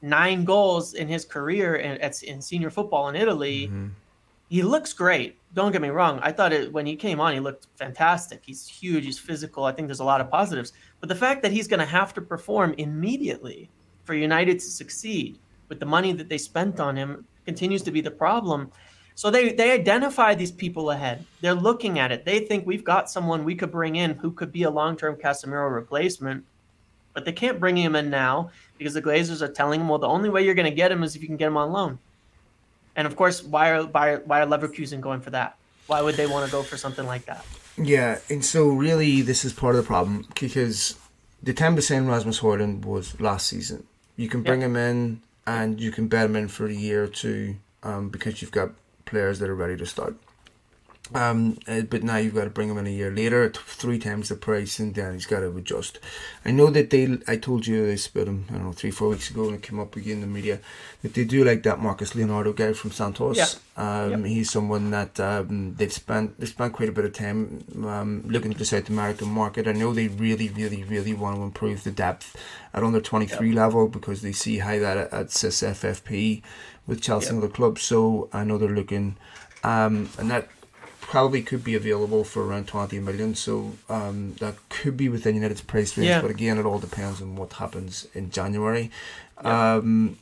[0.02, 3.66] nine goals in his career in, at, in senior football in Italy.
[3.66, 3.88] Mm-hmm.
[4.48, 5.38] He looks great.
[5.54, 6.20] Don't get me wrong.
[6.22, 8.42] I thought it when he came on, he looked fantastic.
[8.44, 9.04] He's huge.
[9.04, 9.64] He's physical.
[9.64, 10.72] I think there's a lot of positives.
[11.00, 13.68] But the fact that he's going to have to perform immediately
[14.04, 15.38] for United to succeed
[15.68, 18.70] with the money that they spent on him continues to be the problem.
[19.16, 21.24] So they they identify these people ahead.
[21.40, 22.26] They're looking at it.
[22.26, 25.74] They think we've got someone we could bring in who could be a long-term Casemiro
[25.74, 26.44] replacement,
[27.14, 30.06] but they can't bring him in now because the Glazers are telling them, well, the
[30.06, 31.98] only way you're going to get him is if you can get him on loan.
[32.94, 35.56] And of course, why are why, why are Leverkusen going for that?
[35.86, 37.42] Why would they want to go for something like that?
[37.78, 40.94] Yeah, and so really, this is part of the problem because
[41.42, 43.86] the ten percent Rasmus Højlund was last season.
[44.16, 44.70] You can bring yep.
[44.70, 48.42] him in and you can bet him in for a year or two um, because
[48.42, 48.72] you've got
[49.06, 50.16] players that are ready to start.
[51.14, 53.98] Um, uh, but now you've got to bring him in a year later at three
[53.98, 56.00] times the price, and then he's got to adjust.
[56.44, 59.10] I know that they, I told you this about him, I don't know, three, four
[59.10, 60.58] weeks ago, and it came up again in the media
[61.02, 63.36] that they do like that Marcos Leonardo guy from Santos.
[63.36, 63.46] Yeah.
[63.76, 64.24] Um, yep.
[64.24, 68.50] He's someone that um, they've spent they've spent quite a bit of time um, looking
[68.50, 69.68] at the South American market.
[69.68, 72.36] I know they really, really, really want to improve the depth
[72.74, 73.56] at under twenty three yep.
[73.56, 76.42] level because they see how that assists FFP
[76.86, 77.34] with Chelsea yep.
[77.34, 77.82] and other clubs.
[77.82, 79.16] So I know they're looking,
[79.62, 80.48] um, and that
[81.06, 83.34] probably could be available for around 20 million.
[83.34, 86.08] So um, that could be within United's price range.
[86.08, 86.20] Yeah.
[86.20, 88.90] But again, it all depends on what happens in January.
[89.42, 89.74] Yeah.
[89.76, 90.18] Um,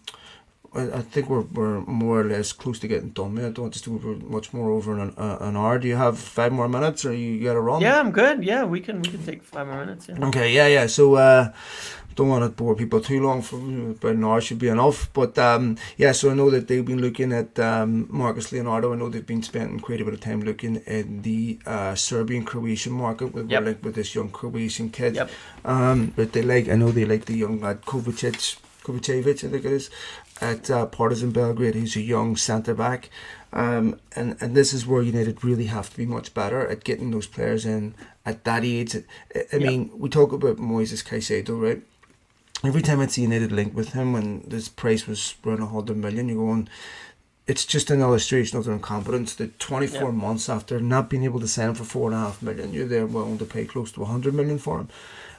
[0.77, 3.39] I think we're, we're more or less close to getting done.
[3.39, 5.79] I don't want to do much more over an, uh, an hour.
[5.79, 7.81] Do you have five more minutes, or you got to run?
[7.81, 8.43] Yeah, I'm good.
[8.43, 10.09] Yeah, we can we can take five more minutes.
[10.09, 10.27] Yeah.
[10.27, 10.87] Okay, yeah, yeah.
[10.89, 11.53] So uh,
[12.15, 13.43] don't want to bore people too long.
[13.43, 15.11] For about an hour should be enough.
[15.13, 18.93] But um, yeah, so I know that they've been looking at um, Marcos Leonardo.
[18.93, 22.45] I know they've been spending quite a bit of time looking at the uh, Serbian
[22.45, 23.65] Croatian market with yep.
[23.65, 25.17] like with this young Croatian kid.
[25.17, 25.31] Yep.
[25.65, 28.59] Um, but they like I know they like the young lad Kovacic.
[28.85, 29.89] Kovacevic, I think it is,
[30.43, 31.75] at uh, Partizan Belgrade.
[31.75, 33.09] He's a young centre back.
[33.55, 37.11] Um, and, and this is where United really have to be much better at getting
[37.11, 37.95] those players in
[38.27, 38.97] at that age.
[38.97, 38.99] I,
[39.39, 39.63] I yep.
[39.63, 41.83] mean, we talk about Moises Caicedo, right?
[42.65, 45.97] Every time I'd see United link with him when this price was around a hundred
[45.97, 46.69] million, you're going,
[47.47, 49.35] it's just an illustration of their incompetence.
[49.35, 50.11] That 24 yeah.
[50.11, 52.89] months after not being able to sign him for four and a half million, you're
[52.89, 54.89] there willing to pay close to 100 million for him.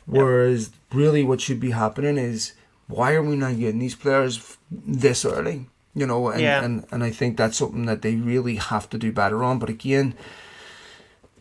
[0.06, 2.54] Whereas, really, what should be happening is
[2.88, 5.66] why are we not getting these players this early?
[5.96, 6.64] You know, and, yeah.
[6.64, 9.60] and, and I think that's something that they really have to do better on.
[9.60, 10.14] But again,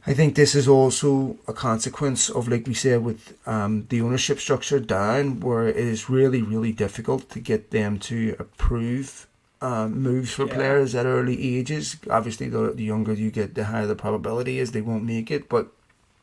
[0.07, 4.39] I think this is also a consequence of, like we said, with um, the ownership
[4.39, 9.27] structure down, where it is really, really difficult to get them to approve
[9.63, 10.55] um, moves for yeah.
[10.55, 11.97] players at early ages.
[12.11, 15.49] Obviously, the, the younger you get, the higher the probability is they won't make it.
[15.49, 15.69] But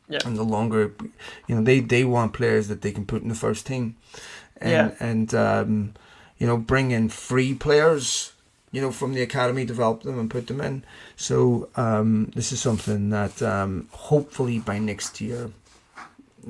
[0.08, 0.20] yeah.
[0.26, 0.94] and the longer,
[1.48, 3.96] you know, they, they want players that they can put in the first team,
[4.58, 4.92] and yeah.
[5.00, 5.94] and um,
[6.38, 8.34] you know, bring in free players
[8.72, 10.84] you know, from the academy, develop them and put them in.
[11.16, 15.52] So um, this is something that um, hopefully by next year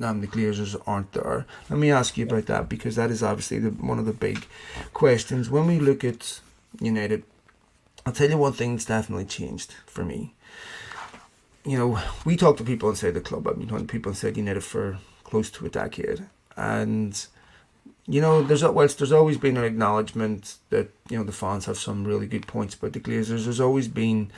[0.00, 1.46] um, the Glazers aren't there.
[1.68, 4.46] Let me ask you about that because that is obviously the, one of the big
[4.94, 5.50] questions.
[5.50, 6.40] When we look at
[6.80, 7.24] United,
[8.06, 10.34] I'll tell you one thing's definitely changed for me.
[11.64, 13.44] You know, we talk to people inside the club.
[13.44, 17.26] Been talking to people inside United for close to a decade, and
[18.12, 21.78] you know, there's whilst there's always been an acknowledgement that you know the fans have
[21.78, 23.44] some really good points about the Glazers.
[23.44, 24.30] There's always been,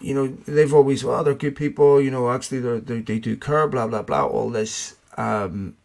[0.00, 2.00] you know, they've always well they're good people.
[2.00, 3.68] You know, actually they they they do care.
[3.68, 4.24] Blah blah blah.
[4.24, 4.96] All this.
[5.18, 5.76] Um,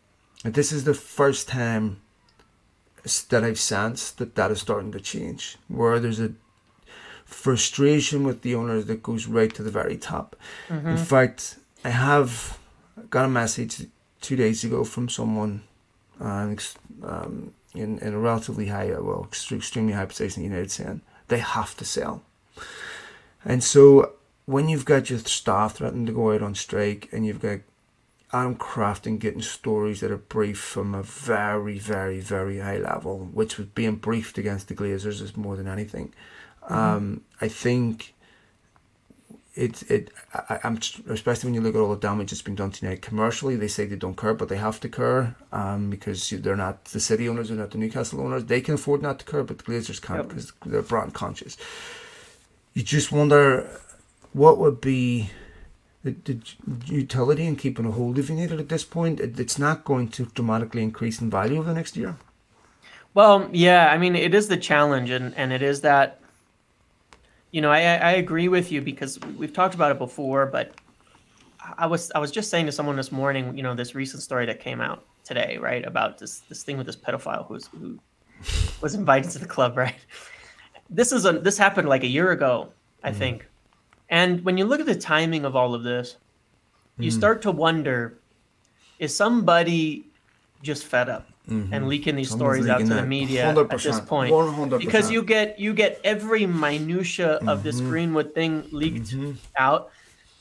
[0.46, 2.00] this is the first time
[3.28, 6.32] that I've sensed that that is starting to change, where there's a
[7.26, 10.38] frustration with the owners that goes right to the very top.
[10.70, 10.88] Mm-hmm.
[10.88, 12.58] In fact, I have
[13.10, 13.86] got a message
[14.22, 15.64] two days ago from someone
[16.20, 16.56] uh,
[17.04, 21.00] um, in, in a relatively high, uh, well, extremely high position in the United States,
[21.28, 22.24] they have to sell.
[23.44, 24.14] And so
[24.46, 27.60] when you've got your staff threatening to go out on strike and you've got
[28.34, 33.58] Adam Crafton getting stories that are briefed from a very, very, very high level, which
[33.58, 36.14] was being briefed against the Glazers is more than anything.
[36.64, 36.74] Mm-hmm.
[36.74, 38.14] Um, I think
[39.56, 40.80] it it I, am
[41.10, 43.56] especially when you look at all the damage that's been done tonight commercially.
[43.56, 47.00] They say they don't care, but they have to care um, because they're not the
[47.00, 48.46] city owners, they're not the Newcastle owners.
[48.46, 50.28] They can afford not to care, but the Glazers can't yep.
[50.30, 51.58] because they're brand conscious.
[52.74, 53.70] You just wonder
[54.34, 55.32] what would be
[56.04, 56.40] the, the
[56.86, 59.22] utility in keeping a hold of United at this point.
[59.22, 62.18] It, it's not going to dramatically increase in value over the next year.
[63.14, 66.20] Well, yeah, I mean, it is the challenge, and, and it is that
[67.56, 70.74] you know, I, I agree with you because we've talked about it before, but
[71.78, 74.46] I was I was just saying to someone this morning, you know, this recent story
[74.48, 77.98] that came out today, right, about this this thing with this pedophile who's who
[78.82, 79.96] was invited to the club, right?
[80.90, 82.74] This is a this happened like a year ago,
[83.06, 83.16] I mm.
[83.16, 83.48] think.
[84.10, 86.18] And when you look at the timing of all of this,
[86.98, 87.14] you mm.
[87.14, 88.20] start to wonder
[89.00, 90.08] is somebody
[90.62, 91.26] just fed up?
[91.50, 91.74] Mm-hmm.
[91.74, 94.80] and leaking these stories out to the media 100%, at this point 100%.
[94.80, 97.50] because you get you get every minutia mm-hmm.
[97.50, 97.90] of this mm-hmm.
[97.90, 99.32] greenwood thing leaked mm-hmm.
[99.58, 99.92] out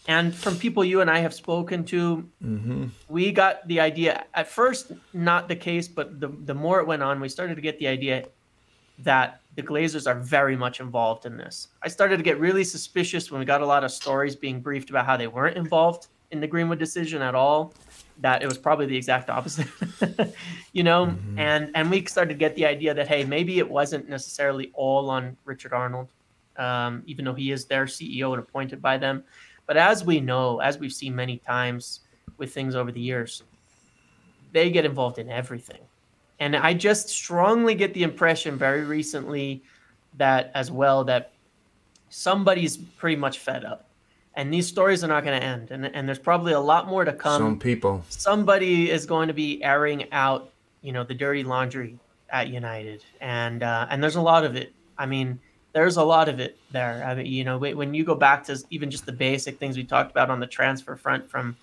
[0.06, 2.86] and from people you and i have spoken to mm-hmm.
[3.08, 7.02] we got the idea at first not the case but the, the more it went
[7.02, 8.26] on we started to get the idea
[8.98, 13.30] that the glazers are very much involved in this i started to get really suspicious
[13.30, 16.40] when we got a lot of stories being briefed about how they weren't involved in
[16.40, 17.72] the greenwood decision at all
[18.20, 19.66] that it was probably the exact opposite
[20.72, 21.06] you know?
[21.06, 21.38] Mm-hmm.
[21.38, 25.10] and and we started to get the idea that hey maybe it wasn't necessarily all
[25.10, 26.08] on richard arnold
[26.56, 29.24] um, even though he is their ceo and appointed by them.
[29.66, 32.00] But as we know as we've seen many times
[32.38, 33.42] with things over the years
[34.52, 35.80] they get involved in everything.
[36.38, 39.62] And i just strongly get the impression very recently
[40.16, 41.32] that as well that
[42.10, 43.88] somebody's pretty much fed up
[44.36, 47.04] and these stories are not going to end and, and there's probably a lot more
[47.04, 47.40] to come.
[47.40, 48.04] Some people.
[48.08, 50.50] Somebody is going to be airing out
[50.82, 51.98] you know the dirty laundry
[52.30, 54.72] at united and uh, and there's a lot of it.
[54.98, 55.40] I mean
[55.72, 57.04] there's a lot of it there.
[57.04, 59.84] I mean you know when you go back to even just the basic things we
[59.84, 61.56] talked about on the transfer front from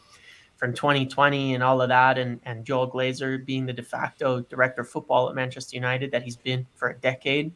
[0.61, 4.81] from 2020 and all of that and and joel glazer being the de facto director
[4.81, 7.51] of football at manchester united that he's been for a decade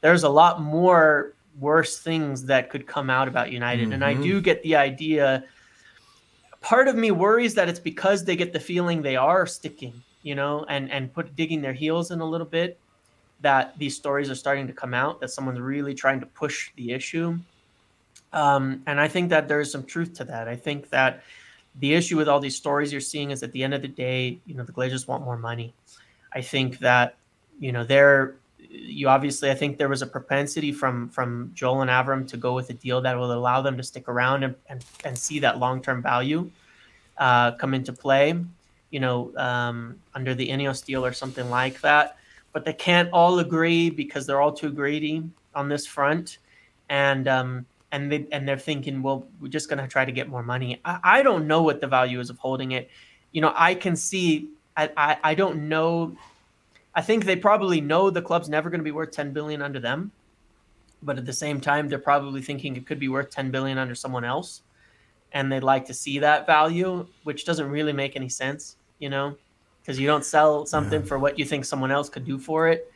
[0.00, 3.84] there's a lot more worse things that could come out about United.
[3.84, 3.92] Mm-hmm.
[3.92, 4.40] And I do mm-hmm.
[4.40, 5.44] get the idea.
[6.60, 10.34] Part of me worries that it's because they get the feeling they are sticking, you
[10.34, 12.78] know, and and put digging their heels in a little bit.
[13.40, 15.20] That these stories are starting to come out.
[15.20, 17.38] That someone's really trying to push the issue.
[18.32, 20.46] Um, and I think that there is some truth to that.
[20.46, 21.22] I think that
[21.78, 24.38] the issue with all these stories you're seeing is at the end of the day,
[24.46, 25.72] you know, the Glazers want more money.
[26.32, 27.16] I think that
[27.58, 28.36] you know they're
[28.68, 32.54] you obviously, I think there was a propensity from from Joel and Avram to go
[32.54, 35.58] with a deal that will allow them to stick around and and, and see that
[35.58, 36.50] long term value
[37.18, 38.34] uh, come into play.
[38.90, 42.16] You know, um, under the Ineos deal or something like that.
[42.52, 45.22] But they can't all agree because they're all too greedy
[45.54, 46.38] on this front,
[46.88, 50.28] and um, and they and they're thinking, well, we're just going to try to get
[50.28, 50.80] more money.
[50.84, 52.90] I, I don't know what the value is of holding it.
[53.32, 54.48] You know, I can see.
[54.76, 56.16] I, I, I don't know
[56.94, 59.78] I think they probably know the club's never going to be worth 10 billion under
[59.78, 60.12] them.
[61.02, 63.94] But at the same time, they're probably thinking it could be worth 10 billion under
[63.94, 64.62] someone else.
[65.32, 69.36] And they'd like to see that value, which doesn't really make any sense, you know,
[69.80, 71.06] because you don't sell something yeah.
[71.06, 72.92] for what you think someone else could do for it.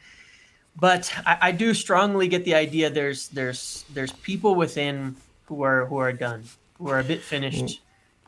[0.76, 5.14] But I, I do strongly get the idea there's there's there's people within
[5.44, 6.42] who are who are done,
[6.78, 7.78] who are a bit finished, mm.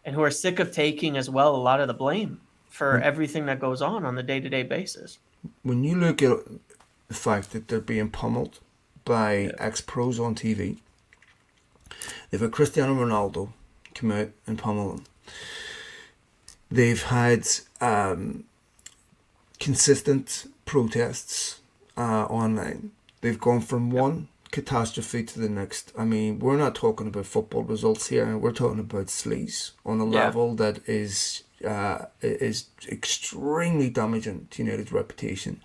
[0.04, 3.02] and who are sick of taking as well a lot of the blame for mm.
[3.02, 5.18] everything that goes on on the day to day basis
[5.62, 6.38] when you look at
[7.08, 8.58] the fact that they're being pummeled
[9.04, 9.52] by yeah.
[9.58, 10.78] ex pros on TV,
[12.30, 13.50] they've had Cristiano Ronaldo
[13.94, 15.04] come out and pummel them.
[16.70, 17.46] They've had
[17.80, 18.44] um,
[19.60, 21.60] consistent protests
[21.96, 22.90] uh, online.
[23.20, 25.92] They've gone from one catastrophe to the next.
[25.96, 28.36] I mean, we're not talking about football results here.
[28.36, 30.24] We're talking about sleaze on a Yeah.
[30.24, 35.60] level that is uh, is extremely damaging to United's reputation.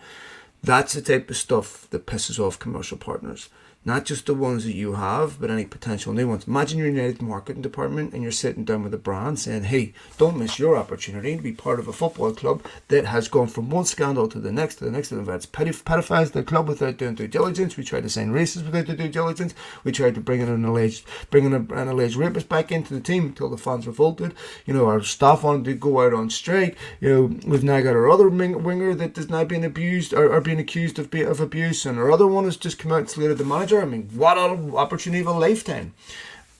[0.64, 3.50] That's the type of stuff that pisses off commercial partners.
[3.84, 6.48] Not just the ones that you have, but any potential new ones.
[6.48, 9.94] Imagine you're in United marketing department and you're sitting down with a brand saying, "Hey,
[10.20, 13.72] don't miss your opportunity to be part of a football club that has gone from
[13.72, 15.52] one scandal to the next, to the next, to the next.
[15.52, 17.76] Pedoph- pedophiles the club without doing due diligence.
[17.76, 19.56] We tried to sign racists without the due diligence.
[19.84, 23.26] We tried to bring in an alleged, bringing an alleged rapist back into the team
[23.26, 24.36] until the fans revolted.
[24.68, 26.78] You know, our staff wanted to go out on strike.
[27.00, 30.32] You know, we've now got our other wing- winger that is now being abused or,
[30.32, 33.00] or being accused of be- of abuse, and our other one has just come out
[33.00, 33.71] and slated the manager.
[33.80, 35.94] I mean, what an opportunity of a lifetime.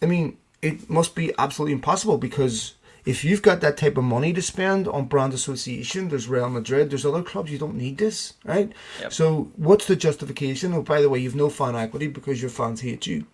[0.02, 4.32] I mean, it must be absolutely impossible because if you've got that type of money
[4.34, 8.34] to spend on brand association, there's Real Madrid, there's other clubs, you don't need this,
[8.46, 8.72] right?
[9.02, 9.14] Yep.
[9.14, 10.74] So, what's the justification?
[10.74, 13.26] Oh, by the way, you've no fan equity because your fans hate you.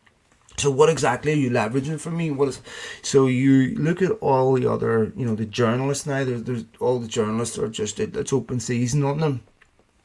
[0.57, 2.32] So what exactly are you leveraging from me?
[2.32, 2.61] What is
[3.03, 6.23] so you look at all the other, you know, the journalists now.
[6.23, 9.41] There's, there's all the journalists are just it, it's open season on them.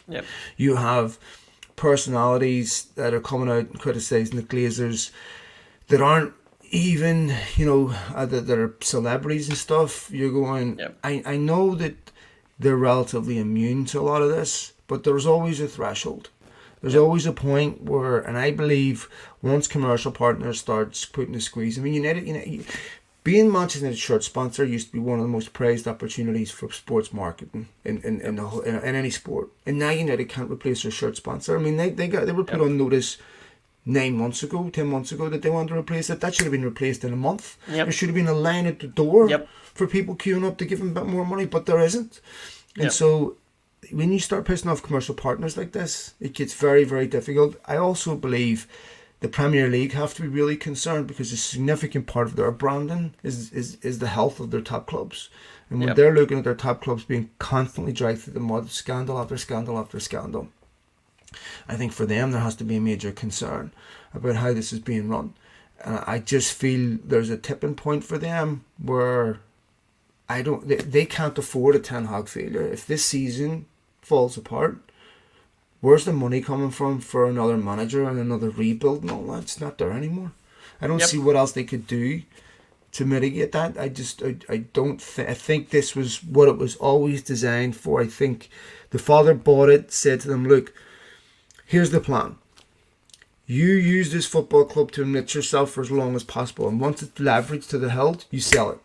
[0.09, 0.27] Yep.
[0.59, 1.19] You have
[1.83, 5.11] personalities that are coming out and criticizing the Glazers
[5.89, 6.33] that aren't
[6.71, 10.09] even, you know, uh, that, that are celebrities and stuff.
[10.13, 10.99] You're going, Yep.
[11.03, 11.97] I, I know that
[12.57, 16.31] they're relatively immune to a lot of this, but there's always a threshold.
[16.81, 19.09] There's always a point where, and I believe
[19.43, 22.65] once commercial partners starts putting the squeeze, I mean, United, you know, you-
[23.25, 26.71] being Manchester United shirt sponsor used to be one of the most prized opportunities for
[26.73, 29.49] sports marketing in in, in, the whole, in, in any sport.
[29.67, 31.57] And now United can't replace their shirt sponsor.
[31.57, 32.67] I mean, they, they got they were put Yep.
[32.69, 33.19] on notice
[33.85, 36.21] nine months ago, ten months ago that they wanted to replace it.
[36.21, 37.57] That should have been replaced in a month.
[37.69, 37.87] Yep.
[37.87, 39.49] There should have been a line at the door Yep.
[39.75, 42.21] for people queuing up to give them a bit more money, but there isn't.
[42.77, 42.93] And Yep.
[42.93, 43.37] so
[43.91, 47.57] when you start pissing off commercial partners like this, it gets very, very difficult.
[47.67, 48.67] I also believe
[49.23, 53.15] the Premier League have to be really concerned because a significant part of their branding
[53.23, 55.31] is is, is the health of their top clubs.
[55.71, 55.97] And when Yep.
[55.97, 59.79] they're looking at their top clubs being constantly dragged through the mud, scandal after scandal
[59.79, 60.49] after scandal,
[61.69, 63.73] I think for them there has to be a major concern
[64.13, 65.35] about how this is being run.
[65.85, 69.39] And I just feel there's a tipping point for them where
[70.29, 72.63] I don't they, they can't afford a Ten Hag failure.
[72.63, 73.67] If this season
[74.01, 74.79] falls apart,
[75.83, 79.43] where's the money coming from for another manager and another rebuild and all that?
[79.43, 80.33] It's not there anymore.
[80.81, 81.09] I don't Yep.
[81.09, 82.23] see what else they could do
[82.93, 83.79] to mitigate that.
[83.79, 87.77] I just I, I don't think I think this was what it was always designed
[87.77, 88.01] for.
[88.01, 88.49] I think
[88.91, 90.73] the father bought it, said to them, Look,
[91.67, 92.37] here's the plan.
[93.47, 97.03] You use this football club to enrich yourself for as long as possible, and once
[97.03, 98.79] it's leveraged to the hilt, you sell it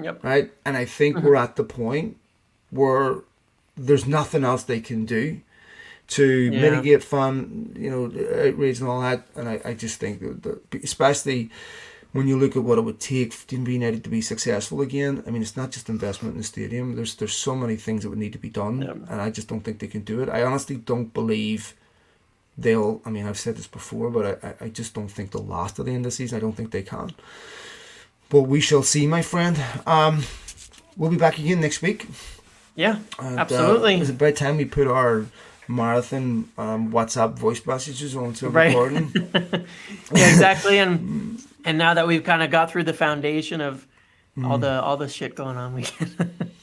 [0.00, 0.22] Yep.
[0.22, 0.52] right?
[0.64, 1.26] And I think mm-hmm.
[1.26, 2.16] we're at the point
[2.70, 3.20] where
[3.76, 5.40] there's nothing else they can do
[6.08, 6.60] to Yeah.
[6.60, 8.04] mitigate fan, you know,
[8.46, 9.26] outrage and all that.
[9.36, 11.50] And I, I just think that, that, especially
[12.12, 15.22] when you look at what it would take for Team United to be successful again.
[15.26, 16.94] I mean, it's not just investment in the stadium.
[16.94, 18.96] There's there's so many things that would need to be done, Yep.
[19.10, 20.28] and I just don't think they can do it.
[20.28, 21.74] I honestly don't believe.
[22.56, 23.00] They'll.
[23.04, 25.78] I mean, I've said this before, but I, I- I just don't think they'll last
[25.80, 26.36] at the end of the season.
[26.36, 27.10] I don't think they can.
[28.28, 29.56] But we shall see, my friend.
[29.86, 30.22] Um,
[30.96, 32.06] we'll be back again next week.
[32.76, 32.98] Yeah.
[33.18, 33.96] And, Absolutely.
[33.96, 35.26] Uh, it's about time we put our
[35.68, 38.68] marathon um, WhatsApp voice messages onto a Right.
[38.68, 39.10] recording.
[40.14, 40.78] yeah, exactly.
[40.78, 43.86] And and now that we've kind of got through the foundation of
[44.44, 46.10] all the all the shit going on, we can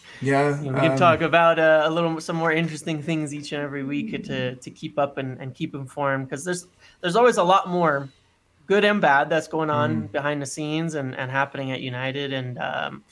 [0.22, 0.60] yeah.
[0.62, 3.84] we can um, talk about uh, a little some more interesting things each and every
[3.84, 6.68] week to to keep up and, and keep informed because there's
[7.02, 8.10] there's always a lot more
[8.68, 12.58] good and bad that's going on behind the scenes and, and happening at United and
[12.60, 13.04] um,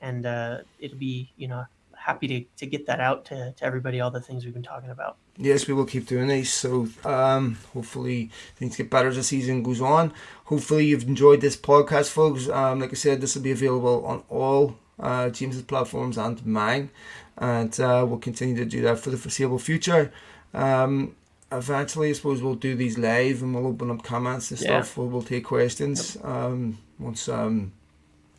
[0.00, 1.64] and uh, it'll be you know
[2.10, 4.90] happy to, to get that out to, to everybody all the things we've been talking
[4.90, 6.52] about Yes, we will keep doing these.
[6.52, 6.70] So
[7.04, 10.12] um, hopefully things get better as the season goes on.
[10.52, 12.42] Hopefully you've enjoyed this podcast, folks.
[12.50, 16.90] Um, like I said, this will be available on all uh, James's platforms and mine,
[17.38, 20.12] and uh, we'll continue to do that for the foreseeable future.
[20.52, 21.16] Um,
[21.50, 24.82] eventually, I suppose we'll do these live and we'll open up comments and Yeah.
[24.82, 24.98] stuff.
[24.98, 27.72] We'll, we'll take questions um, once um,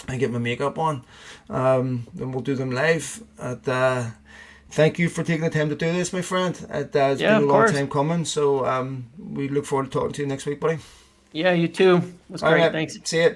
[0.08, 1.04] I get my makeup on.
[1.50, 3.24] Um, then we'll do them live.
[3.40, 4.06] At, uh,
[4.70, 6.56] thank you for taking the time to do this, my friend.
[6.70, 7.72] It, uh, it's Yeah, been a long course.
[7.72, 10.80] time coming, so um, we look forward to talking to you next week, buddy.
[11.34, 13.30] yeah you too it was All great right, thanks See you.